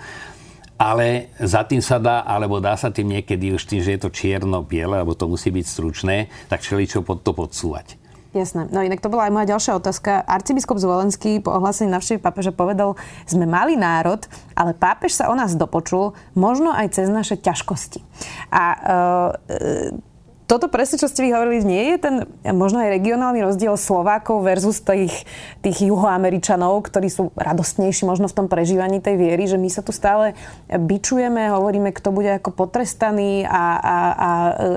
[0.76, 4.10] Ale za tým sa dá, alebo dá sa tým niekedy už tým, že je to
[4.10, 8.02] čierno-biele, alebo to musí byť stručné, tak čo pod to podsúvať.
[8.36, 8.68] Jasné.
[8.68, 10.20] No inak to bola aj moja ďalšia otázka.
[10.28, 14.20] Arcibiskup Zvolenský po ohlásení navštevy pápeža povedal, sme malý národ,
[14.60, 18.04] ale pápež sa o nás dopočul, možno aj cez naše ťažkosti.
[18.52, 20.06] A e,
[20.46, 22.16] toto presne, čo ste vy hovorili, nie je ten
[22.54, 25.26] možno aj regionálny rozdiel Slovákov versus tých,
[25.66, 29.90] tých juhoameričanov, ktorí sú radostnejší možno v tom prežívaní tej viery, že my sa tu
[29.90, 30.38] stále
[30.70, 34.30] bičujeme, hovoríme, kto bude ako potrestaný a, a, a,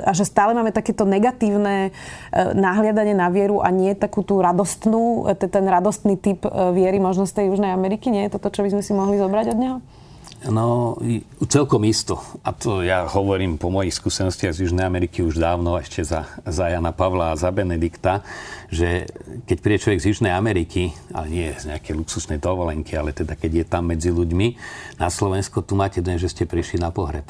[0.09, 1.91] a že stále máme takéto negatívne e,
[2.57, 7.45] nahliadanie na vieru a nie takú tú radostnú, ten radostný typ e, viery možno z
[7.45, 8.09] tej Južnej Ameriky.
[8.09, 9.79] Nie je to to, čo by sme si mohli zobrať od neho?
[10.47, 10.95] No,
[11.51, 12.23] celkom isto.
[12.47, 16.71] A to ja hovorím po mojich skúsenostiach z Južnej Ameriky už dávno, ešte za, za
[16.71, 18.23] Jana Pavla a za Benedikta,
[18.71, 19.11] že
[19.51, 23.51] keď príde človek z Južnej Ameriky, ale nie z nejakej luxusnej dovolenky, ale teda keď
[23.51, 24.49] je tam medzi ľuďmi,
[25.03, 27.27] na Slovensko tu máte den, že ste prišli na pohreb.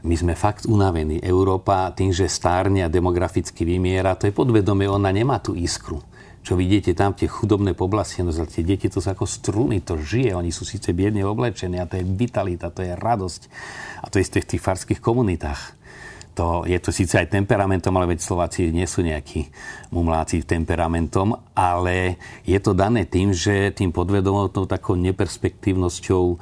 [0.00, 1.20] My sme fakt unavení.
[1.20, 6.00] Európa tým, že stárne a demograficky vymiera, to je podvedomie, ona nemá tú iskru
[6.44, 10.36] čo vidíte tam, tie chudobné poblasti, no tie deti to sú ako struny, to žije,
[10.36, 13.42] oni sú síce biedne oblečení a to je vitalita, to je radosť.
[14.04, 15.72] A to je v tých farských komunitách
[16.34, 19.48] to, je to síce aj temperamentom, ale veď Slováci nie sú nejakí
[19.94, 26.36] mumláci temperamentom, ale je to dané tým, že tým podvedomou takou neperspektívnosťou e,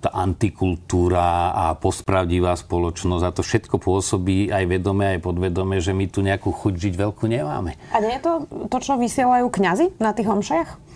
[0.00, 6.08] tá antikultúra a pospravdivá spoločnosť a to všetko pôsobí aj vedome, aj podvedome, že my
[6.08, 7.76] tu nejakú chuť žiť veľkú nemáme.
[7.92, 8.32] A nie je to
[8.72, 10.89] to, čo vysielajú kňazi na tých homšiach?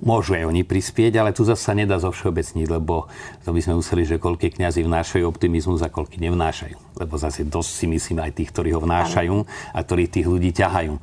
[0.00, 3.12] Môžu aj oni prispieť, ale tu zase sa nedá zo všeobecniť, lebo
[3.44, 6.96] to by sme museli, že koľké kňazi vnášajú optimizmus a koľky nevnášajú.
[6.96, 9.36] Lebo zase dosť si myslím aj tých, ktorí ho vnášajú
[9.76, 10.96] a ktorí tých ľudí ťahajú.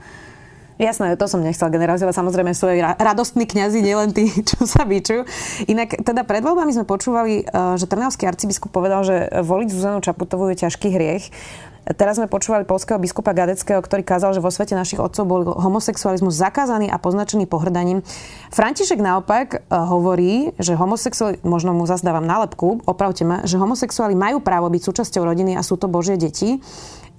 [0.80, 2.16] Jasné, to som nechcel generalizovať.
[2.16, 5.28] Samozrejme sú aj radostní kňazi, nielen tí, čo sa vyčujú.
[5.68, 10.48] Inak teda pred voľbami sme počúvali, eh, že Trnavský arcibiskup povedal, že voliť Zuzanu Čaputovú
[10.56, 11.36] je ťažký hriech.
[11.90, 16.38] Teraz sme počúvali polského biskupa Gadeckého, ktorý kázal, že vo svete našich otcov bol homosexualizmus
[16.38, 18.06] zakázaný a poznačený pohrdaním.
[18.54, 24.38] František naopak e, hovorí, že homosexuáli, možno mu zazdávam nálepku, opravte ma, že homosexuáli majú
[24.38, 26.62] právo byť súčasťou rodiny a sú to Božie deti.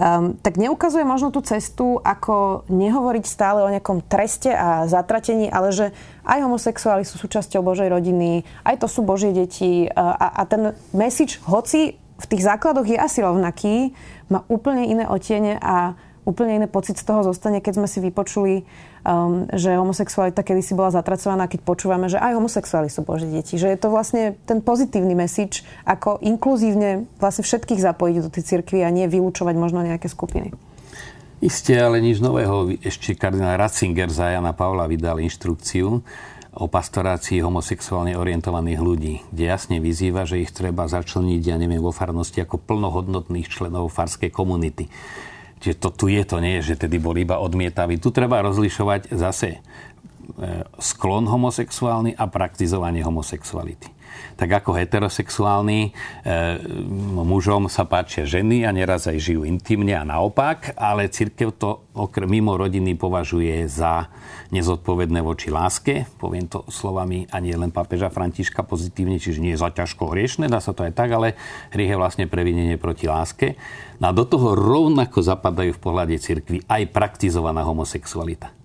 [0.00, 5.74] Um, tak neukazuje možno tú cestu, ako nehovoriť stále o nejakom treste a zatratení, ale
[5.74, 5.92] že
[6.24, 11.37] aj homosexuáli sú súčasťou Božej rodiny, aj to sú Božie deti a, a ten message,
[11.44, 13.96] hoci v tých základoch je asi rovnaký,
[14.31, 18.62] má úplne iné otiene a úplne iný pocit z toho zostane, keď sme si vypočuli
[19.05, 23.57] um, že homosexualita kedysi bola zatracovaná, keď počúvame, že aj homosexuáli sú Božie deti.
[23.57, 28.85] Že je to vlastne ten pozitívny message, ako inkluzívne vlastne všetkých zapojiť do tej cirkvi
[28.85, 30.53] a nie vylúčovať možno nejaké skupiny.
[31.40, 32.69] Isté, ale nič nového.
[32.85, 36.05] Ešte kardinál Ratzinger za Jana Pavla vydal inštrukciu
[36.50, 41.94] o pastorácii homosexuálne orientovaných ľudí, kde jasne vyzýva, že ich treba začleniť, ja neviem, vo
[41.94, 44.90] farnosti ako plnohodnotných členov farskej komunity.
[45.62, 48.00] Čiže to tu je, to nie je, že tedy bol iba odmietavý.
[48.02, 49.58] Tu treba rozlišovať zase e,
[50.80, 53.99] sklon homosexuálny a praktizovanie homosexuality.
[54.37, 55.90] Tak ako heterosexuálny e,
[57.12, 62.31] mužom sa páčia ženy a neraz aj žijú intimne a naopak, ale církev to okrem
[62.31, 64.09] mimo rodiny považuje za
[64.51, 69.70] nezodpovedné voči láske, poviem to slovami ani len pápeža Františka pozitívne, čiže nie je za
[69.70, 71.38] ťažko hriešne, dá sa to aj tak, ale
[71.70, 73.55] hriech je vlastne previnenie proti láske.
[74.03, 78.60] No a do toho rovnako zapadajú v pohľade cirkvi aj praktizovaná homosexualita.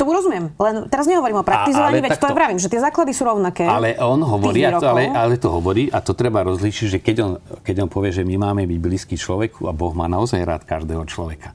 [0.00, 3.68] To rozumiem, len teraz nehovorím o praktizovaní, veď to vravím, že tie základy sú rovnaké.
[3.68, 7.32] Ale on hovorí, to, ale, ale to hovorí a to treba rozlíšiť, že keď on,
[7.60, 11.04] keď on povie, že my máme byť blízky človeku a Boh má naozaj rád každého
[11.04, 11.52] človeka,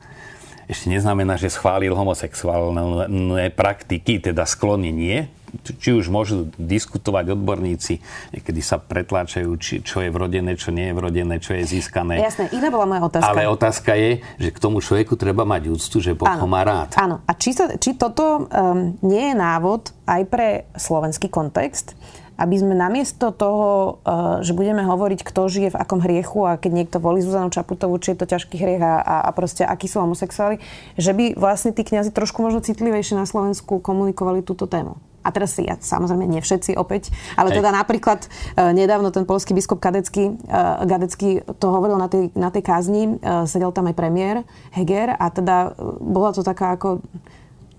[0.69, 5.25] ešte neznamená, že schválil homosexuálne praktiky, teda sklony nie,
[5.61, 8.01] či už môžu diskutovať odborníci,
[8.35, 12.19] niekedy sa pretláčajú, či, čo je vrodené, čo nie je vrodené, čo je získané.
[12.19, 13.31] Jasné, iná bola moja otázka.
[13.31, 16.93] Ale otázka je, že k tomu človeku treba mať úctu, že Boh ho má rád.
[16.99, 21.97] Áno, a či, sa, či toto um, nie je návod aj pre slovenský kontext,
[22.35, 26.71] aby sme namiesto toho, uh, že budeme hovoriť, kto žije v akom hriechu a keď
[26.83, 30.03] niekto volí Zuzanu Čaputovú, či je to ťažký hriech a, a, a proste akí sú
[30.03, 30.59] homosexuáli,
[30.99, 35.57] že by vlastne tí kňazi trošku možno citlivejšie na Slovensku komunikovali túto tému a teraz
[35.57, 37.65] ja, samozrejme nie všetci opäť, ale Hej.
[37.65, 42.53] teda napríklad uh, nedávno ten polský biskup Kadecký, uh, Gadecký to hovoril na tej, na
[42.53, 47.01] tej kázni, uh, sedel tam aj premiér Heger a teda bola to taká ako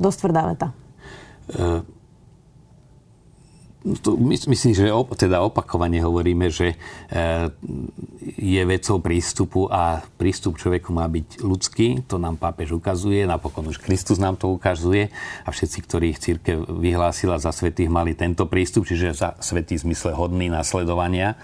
[0.02, 0.68] dosť tvrdá veta.
[1.54, 1.95] Uh
[4.02, 6.76] to myslím, že op, teda opakovane hovoríme, že e,
[8.34, 12.02] je vecou prístupu a prístup človeku má byť ľudský.
[12.10, 15.14] To nám pápež ukazuje, napokon už Kristus nám to ukazuje
[15.46, 20.50] a všetci, ktorých církev vyhlásila za svetých, mali tento prístup, čiže za svetý zmysle hodný
[20.50, 21.38] nasledovania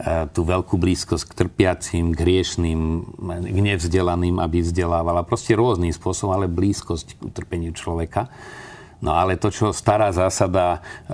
[0.00, 2.80] e, tú veľkú blízkosť k trpiacim, k hriešným,
[3.44, 5.28] k nevzdelaným, aby vzdelávala.
[5.28, 8.32] Proste rôznym spôsobom, ale blízkosť k utrpeniu človeka.
[9.04, 11.12] No ale to, čo stará zásada e,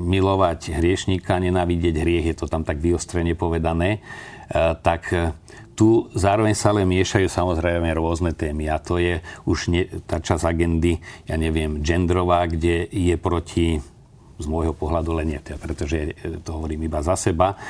[0.00, 5.36] milovať hriešníka, nenávidieť hriech, je to tam tak vyostrene povedané, e, tak e,
[5.76, 10.48] tu zároveň sa ale miešajú samozrejme rôzne témy a to je už ne, tá časť
[10.48, 13.84] agendy, ja neviem, genderová, kde je proti
[14.40, 17.60] z môjho pohľadu len nie, pretože to hovorím iba za seba,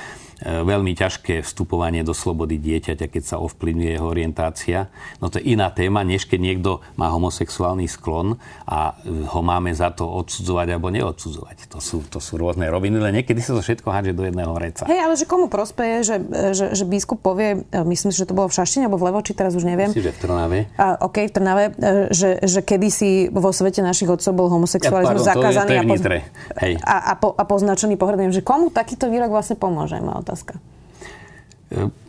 [0.42, 4.78] veľmi ťažké vstupovanie do slobody dieťaťa, keď sa ovplyvňuje jeho orientácia.
[5.22, 9.94] No to je iná téma, než keď niekto má homosexuálny sklon a ho máme za
[9.94, 11.70] to odsudzovať alebo neodsudzovať.
[11.70, 14.88] To sú, to sú rôzne roviny, ale niekedy sa to všetko hádže do jedného reca.
[14.88, 16.16] Hej, ale že komu prospeje, že,
[16.56, 19.36] že, že biskup povie, e, myslím si, že to bolo v Šaštine alebo v Levoči,
[19.36, 19.90] teraz už neviem.
[19.92, 20.58] Myslím, že v Trnave.
[20.76, 25.36] A, OK, v Trnave, e, že, že kedysi vo svete našich otcov bol homosexualizmus ja,
[25.36, 25.68] zakázaný
[25.98, 26.74] to je a, Hej.
[26.82, 29.96] a, a, po, a poznačený pohľadom, že komu takýto výrok vlastne pomôže?
[30.00, 30.33] otázka.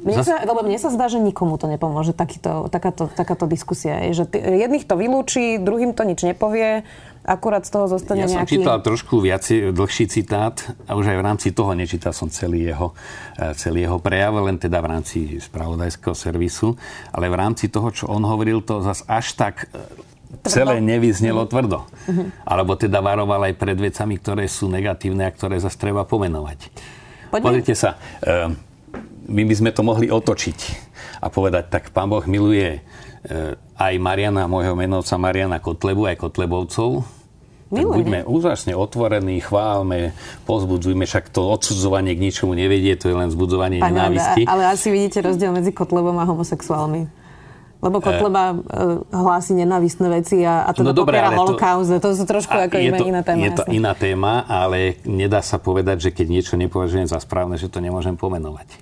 [0.05, 3.97] Mne sa, lebo mne sa zdá, že nikomu to nepomôže, takýto, takáto, takáto diskusia.
[4.05, 6.85] Je, že t- jedných to vylúči, druhým to nič nepovie,
[7.25, 8.37] akurát z toho zostane ja nejaký...
[8.37, 12.29] Ja som čítal trošku viac, dlhší citát a už aj v rámci toho nečítal som
[12.29, 12.93] celý jeho,
[13.41, 16.77] e, celý jeho prejav, len teda v rámci spravodajského servisu,
[17.09, 19.81] ale v rámci toho, čo on hovoril, to zas až tak e,
[20.45, 20.53] tvrdo.
[20.53, 21.49] celé nevyznelo mm.
[21.49, 21.79] tvrdo.
[22.05, 22.27] Mm-hmm.
[22.45, 26.69] Alebo teda varoval aj pred vecami, ktoré sú negatívne a ktoré zase treba pomenovať.
[27.35, 27.47] Poďme.
[27.51, 28.55] Pozrite sa, e,
[29.27, 30.59] my by sme to mohli otočiť
[31.19, 32.79] a povedať, tak pán Boh miluje e,
[33.75, 37.03] aj Mariana, môjho menovca Mariana Kotlebu, aj Kotlebovcov.
[37.65, 40.15] Tak buďme úžasne otvorení, chválme,
[40.47, 44.47] pozbudzujme, však to odsudzovanie k ničomu nevedie, to je len zbudzovanie Pane, nenávisti.
[44.47, 47.24] Ale asi vidíte rozdiel medzi Kotlebom a homosexuálmi.
[47.85, 48.55] Lebo Kotleba e,
[49.13, 51.89] hlási nenavistné veci a, a teda no dobré, popiera holokaust.
[51.93, 53.45] To, to sú trošku ako je to, iná téma.
[53.45, 53.77] Je to jasne.
[53.77, 58.17] iná téma, ale nedá sa povedať, že keď niečo nepovažujem za správne, že to nemôžem
[58.17, 58.81] pomenovať.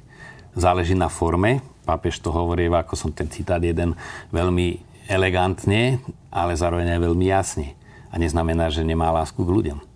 [0.56, 1.60] záleží na forme.
[1.84, 4.00] Pápež to hovorí, ako som ten citát jeden,
[4.32, 4.80] veľmi
[5.12, 6.00] elegantne,
[6.32, 7.76] ale zároveň aj veľmi jasne.
[8.08, 9.93] A neznamená, že nemá lásku k ľuďom.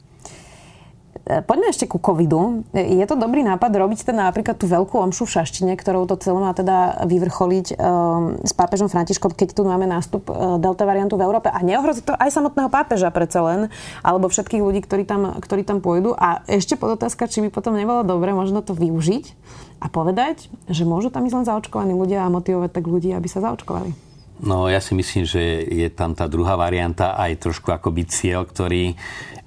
[1.28, 2.64] Poďme ešte ku covidu.
[2.72, 6.40] Je to dobrý nápad robiť teda napríklad tú veľkú omšu v Šaštine, ktorou to celé
[6.40, 10.24] má teda vyvrcholiť um, s pápežom Františkom, keď tu máme nástup
[10.64, 11.52] delta variantu v Európe.
[11.52, 13.68] A neohrozí to aj samotného pápeža predsa len,
[14.08, 16.16] alebo všetkých ľudí, ktorí tam, ktorí tam pôjdu.
[16.16, 19.36] A ešte podotázka, či by potom nebolo dobre možno to využiť
[19.84, 23.44] a povedať, že môžu tam ísť len zaočkovaní ľudia a motivovať tak ľudí, aby sa
[23.44, 24.07] zaočkovali.
[24.38, 28.94] No ja si myslím, že je tam tá druhá varianta aj trošku akoby cieľ, ktorý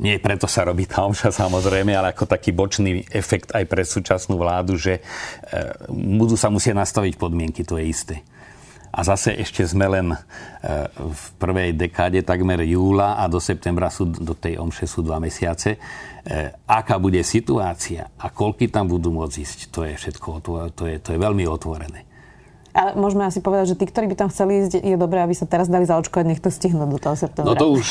[0.00, 4.40] nie preto sa robí tá omša samozrejme, ale ako taký bočný efekt aj pre súčasnú
[4.40, 5.02] vládu, že e,
[5.92, 8.16] budú sa musieť nastaviť podmienky, to je isté.
[8.90, 10.18] A zase ešte sme len e,
[10.98, 15.76] v prvej dekáde takmer júla a do septembra sú, do tej omše sú dva mesiace.
[15.76, 15.78] E,
[16.66, 20.28] aká bude situácia a koľky tam budú môcť ísť, to je všetko,
[20.74, 22.09] to je, to je veľmi otvorené.
[22.70, 25.46] Ale môžeme asi povedať, že tí, ktorí by tam chceli ísť, je dobré, aby sa
[25.46, 27.50] teraz dali zaočkovať, nech to stihnú do toho septembra.
[27.50, 27.88] No to už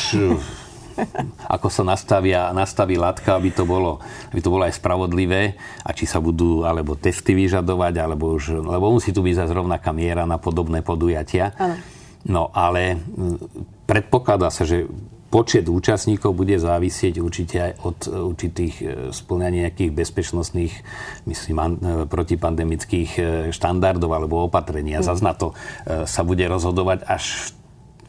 [1.47, 6.03] ako sa nastavia, nastaví látka, aby to, bolo, aby to bolo aj spravodlivé a či
[6.03, 10.35] sa budú alebo testy vyžadovať, alebo už, lebo musí tu byť za rovnaká miera na
[10.35, 11.55] podobné podujatia.
[11.55, 11.75] Ano.
[12.27, 12.99] No ale
[13.87, 14.91] predpokladá sa, že
[15.29, 20.73] počet účastníkov bude závisieť určite aj od e, určitých e, splňania nejakých bezpečnostných,
[21.29, 21.65] myslím, e,
[22.09, 23.11] protipandemických
[23.53, 24.99] štandardov alebo opatrenia.
[24.99, 25.05] Mm.
[25.05, 25.53] Zas na to
[25.85, 27.53] sa bude rozhodovať až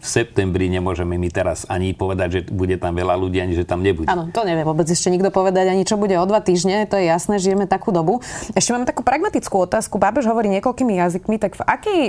[0.00, 3.84] v septembri nemôžeme my teraz ani povedať, že bude tam veľa ľudí, ani že tam
[3.84, 4.08] nebude.
[4.08, 7.04] Áno, to nevie vôbec ešte nikto povedať, ani čo bude o dva týždne, to je
[7.04, 8.24] jasné, žijeme takú dobu.
[8.56, 10.00] Ešte máme takú pragmatickú otázku.
[10.00, 12.00] Pápež hovorí niekoľkými jazykmi, tak v, akej,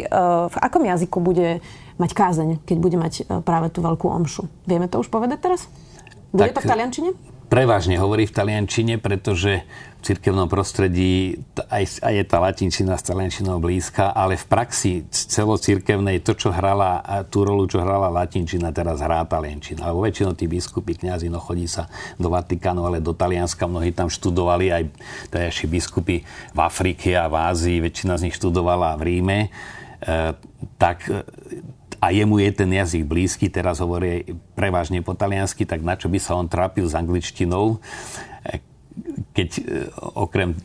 [0.48, 1.60] v akom jazyku bude
[1.98, 4.48] mať kázeň, keď bude mať e, práve tú veľkú omšu.
[4.70, 5.68] Vieme to už povedať teraz?
[6.32, 7.10] Bude tak, to v taliančine?
[7.52, 9.68] Prevažne hovorí v taliančine, pretože
[10.00, 11.36] v cirkevnom prostredí
[11.68, 17.04] aj, aj je tá latinčina s taliančinou blízka, ale v praxi celocirkevnej to, čo hrala,
[17.28, 19.92] tú rolu, čo hrala latinčina, teraz hrá taliančina.
[19.92, 24.08] Lebo väčšinou tí biskupy, kňazi, no chodí sa do Vatikánu, ale do Talianska mnohí tam
[24.08, 24.84] študovali, aj
[25.36, 26.24] tajší biskupy
[26.56, 29.40] v Afrike a v Ázii, väčšina z nich študovala v Ríme.
[29.44, 29.50] E,
[30.80, 31.04] tak
[32.02, 34.26] a jemu je ten jazyk blízky, teraz hovorí
[34.58, 37.78] prevažne po taliansky, tak na čo by sa on trápil s angličtinou,
[39.30, 39.62] keď e,
[40.18, 40.58] okrem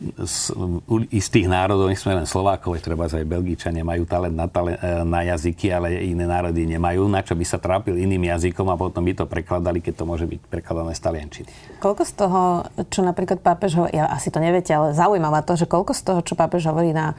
[1.13, 5.21] istých národov, nech sme len Slovákov, treba aj Belgičania majú talent na, talent e, na
[5.21, 9.13] jazyky, ale iné národy nemajú, na čo by sa trápil iným jazykom a potom by
[9.13, 11.49] to prekladali, keď to môže byť prekladané z taliančiny.
[11.77, 12.41] Koľko z toho,
[12.89, 16.19] čo napríklad pápež hovorí, ja asi to neviete, ale zaujímavá to, že koľko z toho,
[16.25, 17.13] čo pápež hovorí na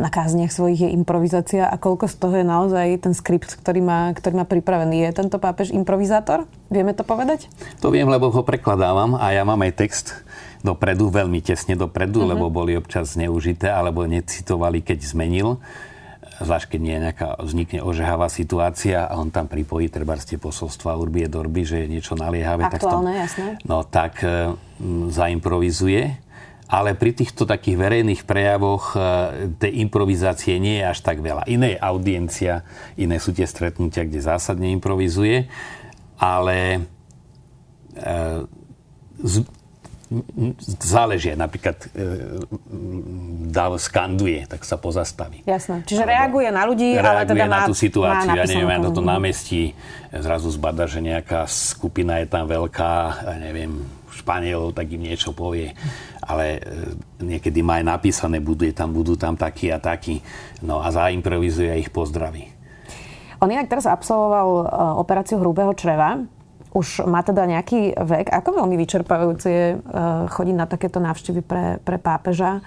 [0.00, 4.08] na kázniach svojich je improvizácia a koľko z toho je naozaj ten skript, ktorý má,
[4.16, 5.04] ktorý má pripravený.
[5.04, 6.48] Je tento pápež improvizátor?
[6.72, 7.52] Vieme to povedať?
[7.84, 10.06] To viem, lebo ho prekladávam a ja mám aj text
[10.60, 12.32] dopredu, veľmi tesne dopredu, uh-huh.
[12.36, 15.60] lebo boli občas zneužité alebo necitovali, keď zmenil
[16.40, 20.96] zvlášť keď nie je nejaká, vznikne ožehavá situácia a on tam pripojí treba tie posolstva
[20.96, 22.64] Urbie Dorby, že je niečo naliehavé.
[22.64, 23.48] Aktuálne, tak tom, jasné.
[23.68, 24.56] No tak e,
[25.12, 26.32] zaimprovizuje
[26.70, 28.98] ale pri týchto takých verejných prejavoch e,
[29.58, 31.50] tej improvizácie nie je až tak veľa.
[31.50, 32.62] Iné je audiencia,
[32.94, 35.50] iné sú tie stretnutia, kde zásadne improvizuje,
[36.14, 36.86] ale
[37.98, 38.46] e,
[39.18, 39.34] z,
[40.82, 41.86] záleží napríklad e,
[43.46, 45.46] dáv skanduje, tak sa pozastaví.
[45.46, 45.86] Jasné.
[45.86, 48.34] Čiže Alebo reaguje na ľudí, ale teda na tú situáciu.
[48.34, 49.78] Ja neviem, na toto námestí
[50.10, 52.92] zrazu zbada, že nejaká skupina je tam veľká,
[53.22, 55.72] ja neviem, Španielov, tak im niečo povie
[56.30, 56.60] ale e,
[57.26, 60.22] niekedy má aj napísané, budú tam, budú tam takí a takí.
[60.62, 62.46] No a zaimprovizuje a ich pozdraví.
[63.42, 64.64] On inak teraz absolvoval e,
[65.00, 66.22] operáciu hrubého čreva.
[66.70, 68.30] Už má teda nejaký vek.
[68.30, 69.76] Ako veľmi vyčerpávajúce je e,
[70.30, 72.62] chodiť na takéto návštevy pre, pre pápeža?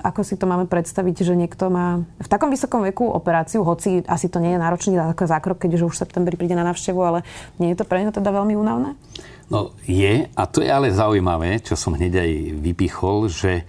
[0.00, 4.32] Ako si to máme predstaviť, že niekto má v takom vysokom veku operáciu, hoci asi
[4.32, 7.20] to nie je náročný zákrok, keďže už v septembri príde na návštevu, ale
[7.60, 8.96] nie je to pre neho teda veľmi únavné?
[9.52, 12.30] No je, a to je ale zaujímavé, čo som hneď aj
[12.64, 13.64] vypichol, že e,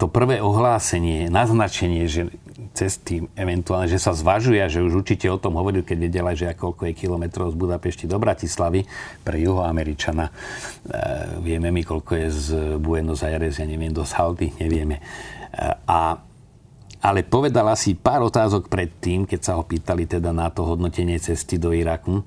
[0.00, 2.32] to prvé ohlásenie, naznačenie, že
[2.72, 6.88] cesty eventuálne, že sa zvažuje, že už určite o tom hovoril, keď vedela, že koľko
[6.88, 8.86] je kilometrov z Budapešti do Bratislavy
[9.20, 10.26] pre juhoameričana.
[10.28, 10.32] E,
[11.42, 12.46] vieme my, koľko je z
[12.78, 14.96] Buenos Aires, ja neviem, do Salty, nevieme.
[14.96, 15.02] E,
[15.84, 16.16] a,
[17.04, 21.58] ale povedal asi pár otázok predtým, keď sa ho pýtali teda na to hodnotenie cesty
[21.58, 22.22] do Iraku,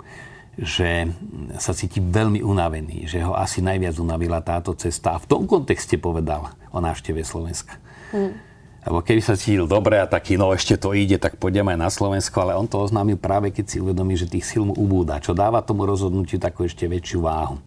[0.54, 1.10] že
[1.58, 5.18] sa cíti veľmi unavený, že ho asi najviac unavila táto cesta.
[5.18, 7.82] A v tom kontexte povedal o návšteve Slovenska.
[8.14, 8.38] Mm.
[8.84, 11.90] Lebo keby sa cítil dobre a taký, no ešte to ide, tak pôjdeme aj na
[11.90, 15.32] Slovensko, ale on to oznámil práve keď si uvedomí, že tých síl mu ubúda, čo
[15.32, 17.58] dáva tomu rozhodnutiu takú ešte väčšiu váhu.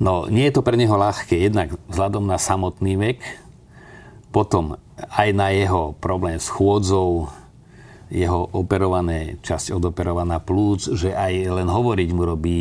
[0.00, 3.44] No, nie je to pre neho ľahké, jednak vzhľadom na samotný vek,
[4.34, 7.30] Potom aj na jeho problém s chôdzou,
[8.14, 12.58] jeho operované, časť odoperovaná plúc, že aj len hovoriť mu robí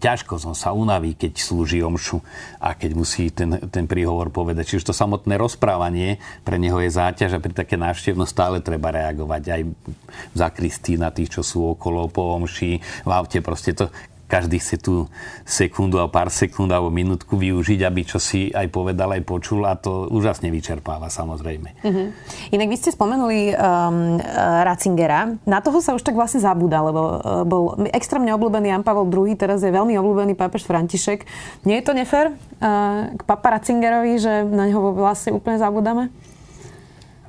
[0.00, 2.24] ťažko, som sa unaví, keď slúži omšu
[2.56, 4.64] a keď musí ten, ten príhovor povedať.
[4.64, 9.42] Čiže to samotné rozprávanie pre neho je záťaž a pri také návštevnosť stále treba reagovať
[9.52, 13.44] aj v zakristí tých, čo sú okolo po omši, v aute.
[13.44, 13.92] Proste to,
[14.28, 15.08] každý chce tú
[15.48, 19.74] sekundu a pár sekúnd alebo minútku využiť, aby čo si aj povedal, aj počul a
[19.74, 21.80] to úžasne vyčerpáva samozrejme.
[21.80, 22.12] Uh-huh.
[22.52, 24.20] Inak vy ste spomenuli um,
[24.68, 25.34] Ratzingera.
[25.48, 29.32] Na toho sa už tak vlastne zabúda, lebo uh, bol extrémne obľúbený Jan Pavel II,
[29.34, 31.24] teraz je veľmi obľúbený pápež František.
[31.64, 36.12] Nie je to nefér uh, k papa Ratzingerovi, že na neho vlastne úplne zabúdame?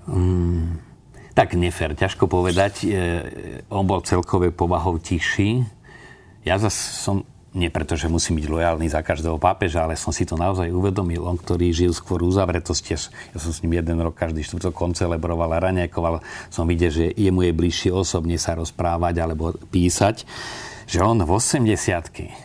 [0.03, 0.83] Um,
[1.39, 2.83] tak nefér, ťažko povedať.
[2.83, 2.87] E,
[3.71, 5.63] on bol celkové povahou tichší
[6.43, 10.23] ja zase som, nie preto, že musím byť lojálny za každého pápeža, ale som si
[10.23, 11.25] to naozaj uvedomil.
[11.25, 15.63] On, ktorý žil skôr uzavretosti, ja som s ním jeden rok každý štvrtok koncelebroval a
[15.69, 16.21] raňajkoval,
[16.53, 20.23] som videl, že jemu je bližšie osobne sa rozprávať alebo písať,
[20.89, 21.69] že on v 80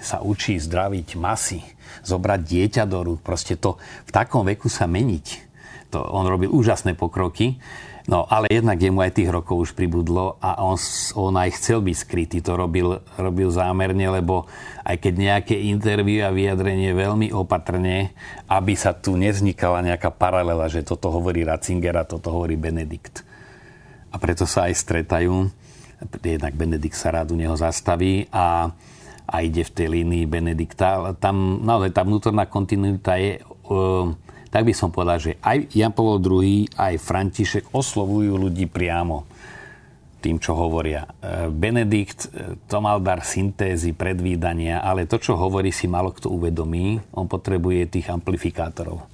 [0.05, 1.65] sa učí zdraviť masy,
[2.05, 5.53] zobrať dieťa do rúk, proste to v takom veku sa meniť.
[5.97, 7.57] To, on robil úžasné pokroky
[8.05, 10.77] No, ale jednak jemu aj tých rokov už pribudlo a on,
[11.17, 12.39] on aj chcel byť skrytý.
[12.45, 14.45] To robil, robil zámerne, lebo
[14.85, 18.13] aj keď nejaké interviu a vyjadrenie veľmi opatrne,
[18.45, 23.25] aby sa tu nevznikala nejaká paralela, že toto hovorí Ratzinger a toto hovorí Benedikt.
[24.13, 25.49] A preto sa aj stretajú.
[26.21, 28.69] Jednak Benedikt sa rád u neho zastaví a,
[29.25, 31.17] a ide v tej línii Benedikta.
[31.17, 33.41] Tam naozaj tá vnútorná kontinuita je...
[33.65, 34.13] Uh,
[34.55, 39.27] tak by som povedal, že aj Jan Pavel II, aj František oslovujú ľudí priamo
[40.23, 41.11] tým, čo hovoria.
[41.19, 46.31] E, Benedikt e, to mal dar syntézy, predvídania, ale to, čo hovorí, si malo kto
[46.31, 47.03] uvedomí.
[47.19, 49.14] On potrebuje tých amplifikátorov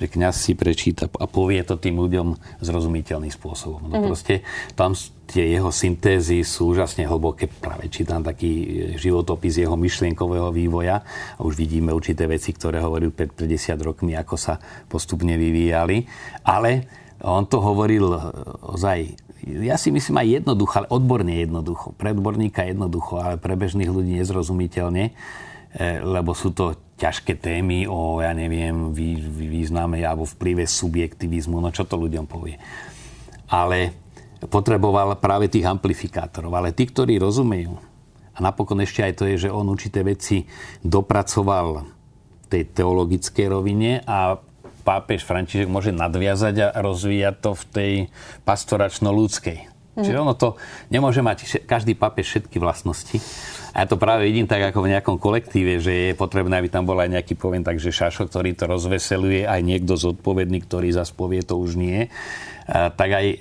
[0.00, 3.84] že kňaz si prečíta a povie to tým ľuďom zrozumiteľným spôsobom.
[3.84, 4.08] No mm-hmm.
[4.08, 4.34] proste
[4.72, 4.96] tam
[5.28, 7.46] tie jeho syntézy sú úžasne hlboké.
[7.46, 11.04] Práve čítam taký e, životopis jeho myšlienkového vývoja
[11.36, 14.56] a už vidíme určité veci, ktoré hovoril pred 50 rokmi, ako sa
[14.88, 16.08] postupne vyvíjali.
[16.48, 16.88] Ale
[17.20, 18.20] on to hovoril e,
[18.74, 18.98] ozaj
[19.40, 21.96] ja si myslím aj jednoducho, ale odborne jednoducho.
[21.96, 25.12] Pre odborníka jednoducho, ale pre bežných ľudí nezrozumiteľne, e,
[26.04, 28.92] lebo sú to ťažké témy o, ja neviem,
[29.32, 32.60] význame alebo vplyve subjektivizmu, no čo to ľuďom povie.
[33.48, 33.96] Ale
[34.52, 36.52] potreboval práve tých amplifikátorov.
[36.52, 37.80] Ale tí, ktorí rozumejú,
[38.30, 40.44] a napokon ešte aj to je, že on určité veci
[40.84, 41.84] dopracoval
[42.48, 44.38] tej teologickej rovine a
[44.82, 47.92] pápež František môže nadviazať a rozvíjať to v tej
[48.48, 49.69] pastoračno-ľudskej.
[49.98, 50.04] Mm.
[50.06, 50.54] Čiže ono to
[50.88, 53.18] nemôže mať každý pápež všetky vlastnosti.
[53.74, 56.86] A ja to práve vidím tak ako v nejakom kolektíve, že je potrebné, aby tam
[56.86, 61.42] bol aj nejaký, poviem tak, šašo, ktorý to rozveseluje, aj niekto zodpovedný, ktorý zase povie,
[61.46, 62.10] to už nie
[62.70, 63.36] tak aj e,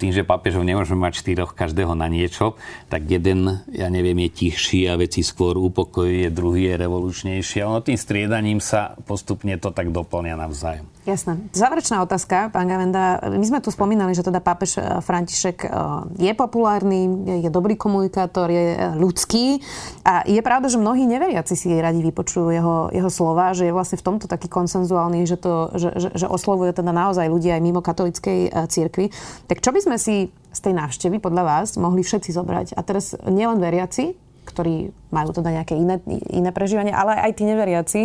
[0.00, 2.56] tým, že pápežov nemôžeme mať štyroch každého na niečo,
[2.88, 7.60] tak jeden, ja neviem, je tichší a veci skôr upokojuje, druhý je revolučnejší.
[7.60, 10.93] A ono tým striedaním sa postupne to tak doplňa navzájom.
[11.04, 11.36] Jasné.
[11.52, 13.20] Záverečná otázka, pán Gavenda.
[13.28, 15.68] My sme tu spomínali, že teda pápež e, František e,
[16.16, 19.60] je populárny, je dobrý komunikátor, je ľudský.
[20.00, 24.00] A je pravda, že mnohí neveriaci si radi vypočujú jeho, jeho slova, že je vlastne
[24.00, 27.84] v tomto taký konsenzuálny, že, to, že, že, že oslovuje teda naozaj ľudí aj mimo
[27.84, 29.12] katolickej cirkvi.
[29.44, 32.66] Tak čo by sme si z tej návštevy podľa vás mohli všetci zobrať?
[32.72, 34.23] A teraz nielen veriaci,
[34.54, 35.98] ktorí majú teda nejaké iné,
[36.30, 38.00] iné prežívanie, ale aj tí neveriaci,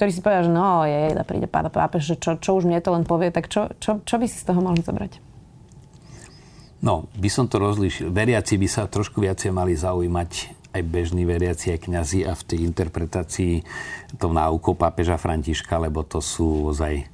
[0.00, 2.80] ktorí si povedia, že no, je, da príde pán pápež, že čo, čo už mne
[2.80, 5.20] to len povie, tak čo, čo, čo by si z toho mohli zobrať?
[6.80, 8.08] No, by som to rozlíšil.
[8.08, 12.58] Veriaci by sa trošku viacej mali zaujímať aj bežní veriaci, aj kňazi a v tej
[12.64, 13.54] interpretácii
[14.16, 17.06] tou náukou pápeža Františka, lebo to sú ozaj e,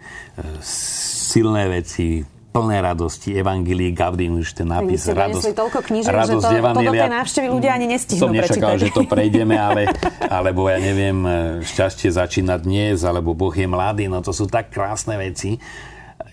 [0.63, 2.21] silné veci,
[2.57, 6.81] plné radosti, Evangelii Gaudium, už ten nápis, Vy radosť, toľko knížek, radosť že to, to
[6.81, 8.81] do tej návštevy ľudia ani nestihnú Som nečakal, prečítať.
[8.81, 9.93] že to prejdeme, ale,
[10.25, 11.21] alebo ja neviem,
[11.61, 15.61] šťastie začína dnes, alebo Boh je mladý, no to sú tak krásne veci.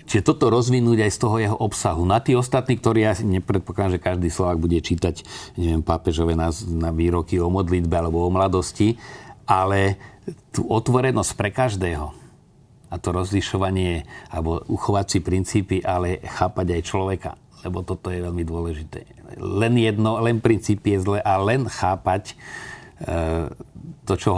[0.04, 2.04] Čiže toto rozvinúť aj z toho jeho obsahu.
[2.08, 5.24] Na tí ostatní, ktorí ja nepredpokladám, že každý Slovák bude čítať,
[5.60, 8.96] neviem, pápežové na, na výroky o modlitbe alebo o mladosti,
[9.44, 10.00] ale
[10.56, 12.23] tú otvorenosť pre každého
[12.94, 17.32] a to rozlišovanie alebo uchovací princípy, ale chápať aj človeka,
[17.66, 19.10] lebo toto je veľmi dôležité.
[19.42, 22.38] Len jedno, len princípy je zle a len chápať
[23.02, 23.50] e,
[24.06, 24.34] to, čo,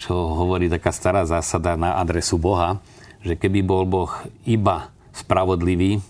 [0.00, 2.80] čo hovorí taká stará zásada na adresu Boha,
[3.20, 4.08] že keby bol Boh
[4.48, 6.00] iba spravodlivý,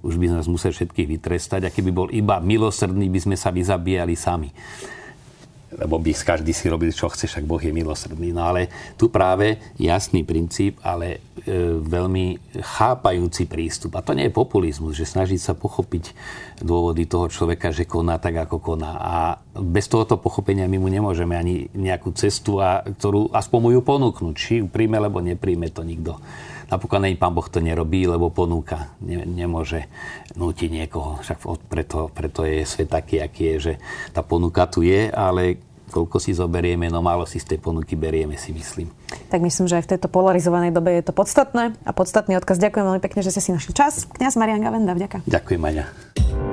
[0.00, 4.16] už by nás musel všetkých vytrestať a keby bol iba milosrdný, by sme sa vyzabíjali
[4.16, 4.48] sami.
[5.70, 8.34] Lebo by každý si robil, čo chce, však Boh je milosrdný.
[8.34, 8.66] No ale
[8.98, 13.94] tu práve jasný princíp, ale e, veľmi chápajúci prístup.
[13.94, 16.10] A to nie je populizmus, že snažiť sa pochopiť
[16.58, 18.98] dôvody toho človeka, že koná tak, ako koná.
[18.98, 19.16] A
[19.54, 24.34] bez tohoto pochopenia my mu nemôžeme ani nejakú cestu, a, ktorú aspoň mu ju ponúknuť.
[24.34, 26.18] Či ju príjme, alebo nepríjme to nikto.
[26.70, 28.94] Napokon ani pán Boh to nerobí, lebo ponúka.
[29.02, 29.90] Ne, nemôže
[30.38, 31.18] nútiť niekoho.
[31.18, 33.72] Však preto, preto je svet taký, aký je, že
[34.14, 35.58] tá ponuka tu je, ale
[35.90, 38.86] koľko si zoberieme, no málo si z tej ponuky berieme, si myslím.
[39.26, 42.62] Tak myslím, že aj v tejto polarizovanej dobe je to podstatné a podstatný odkaz.
[42.62, 44.06] Ďakujem veľmi pekne, že ste si našli čas.
[44.06, 45.26] Kňaz Marian Gavenda, vďaka.
[45.26, 46.49] Ďakujem, Maňa.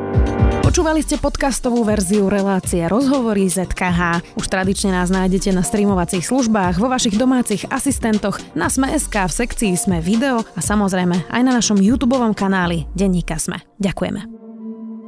[0.78, 4.22] Počúvali ste podcastovú verziu relácie Rozhovory ZKH.
[4.38, 9.74] Už tradične nás nájdete na streamovacích službách, vo vašich domácich asistentoch, na Sme.sk, v sekcii
[9.74, 13.66] Sme video a samozrejme aj na našom YouTube kanáli Denníka Sme.
[13.82, 14.30] Ďakujeme.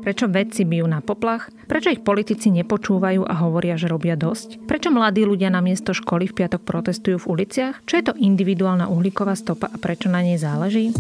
[0.02, 1.54] Prečo vedci bijú na poplach?
[1.70, 4.66] Prečo ich politici nepočúvajú a hovoria, že robia dosť?
[4.66, 7.86] Prečo mladí ľudia na miesto školy v piatok protestujú v uliciach?
[7.86, 10.98] Čo je to individuálna uhlíková stopa a prečo na nej záleží?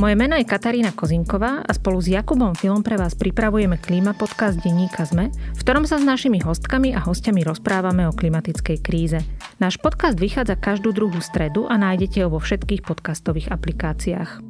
[0.00, 4.56] Moje meno je Katarína Kozinková a spolu s Jakubom Filom pre vás pripravujeme klíma podcast
[4.56, 9.20] denníka ZME, v ktorom sa s našimi hostkami a hostiami rozprávame o klimatickej kríze.
[9.60, 14.40] Náš podcast vychádza každú druhú stredu a nájdete ho vo všetkých podcastových aplikáciách.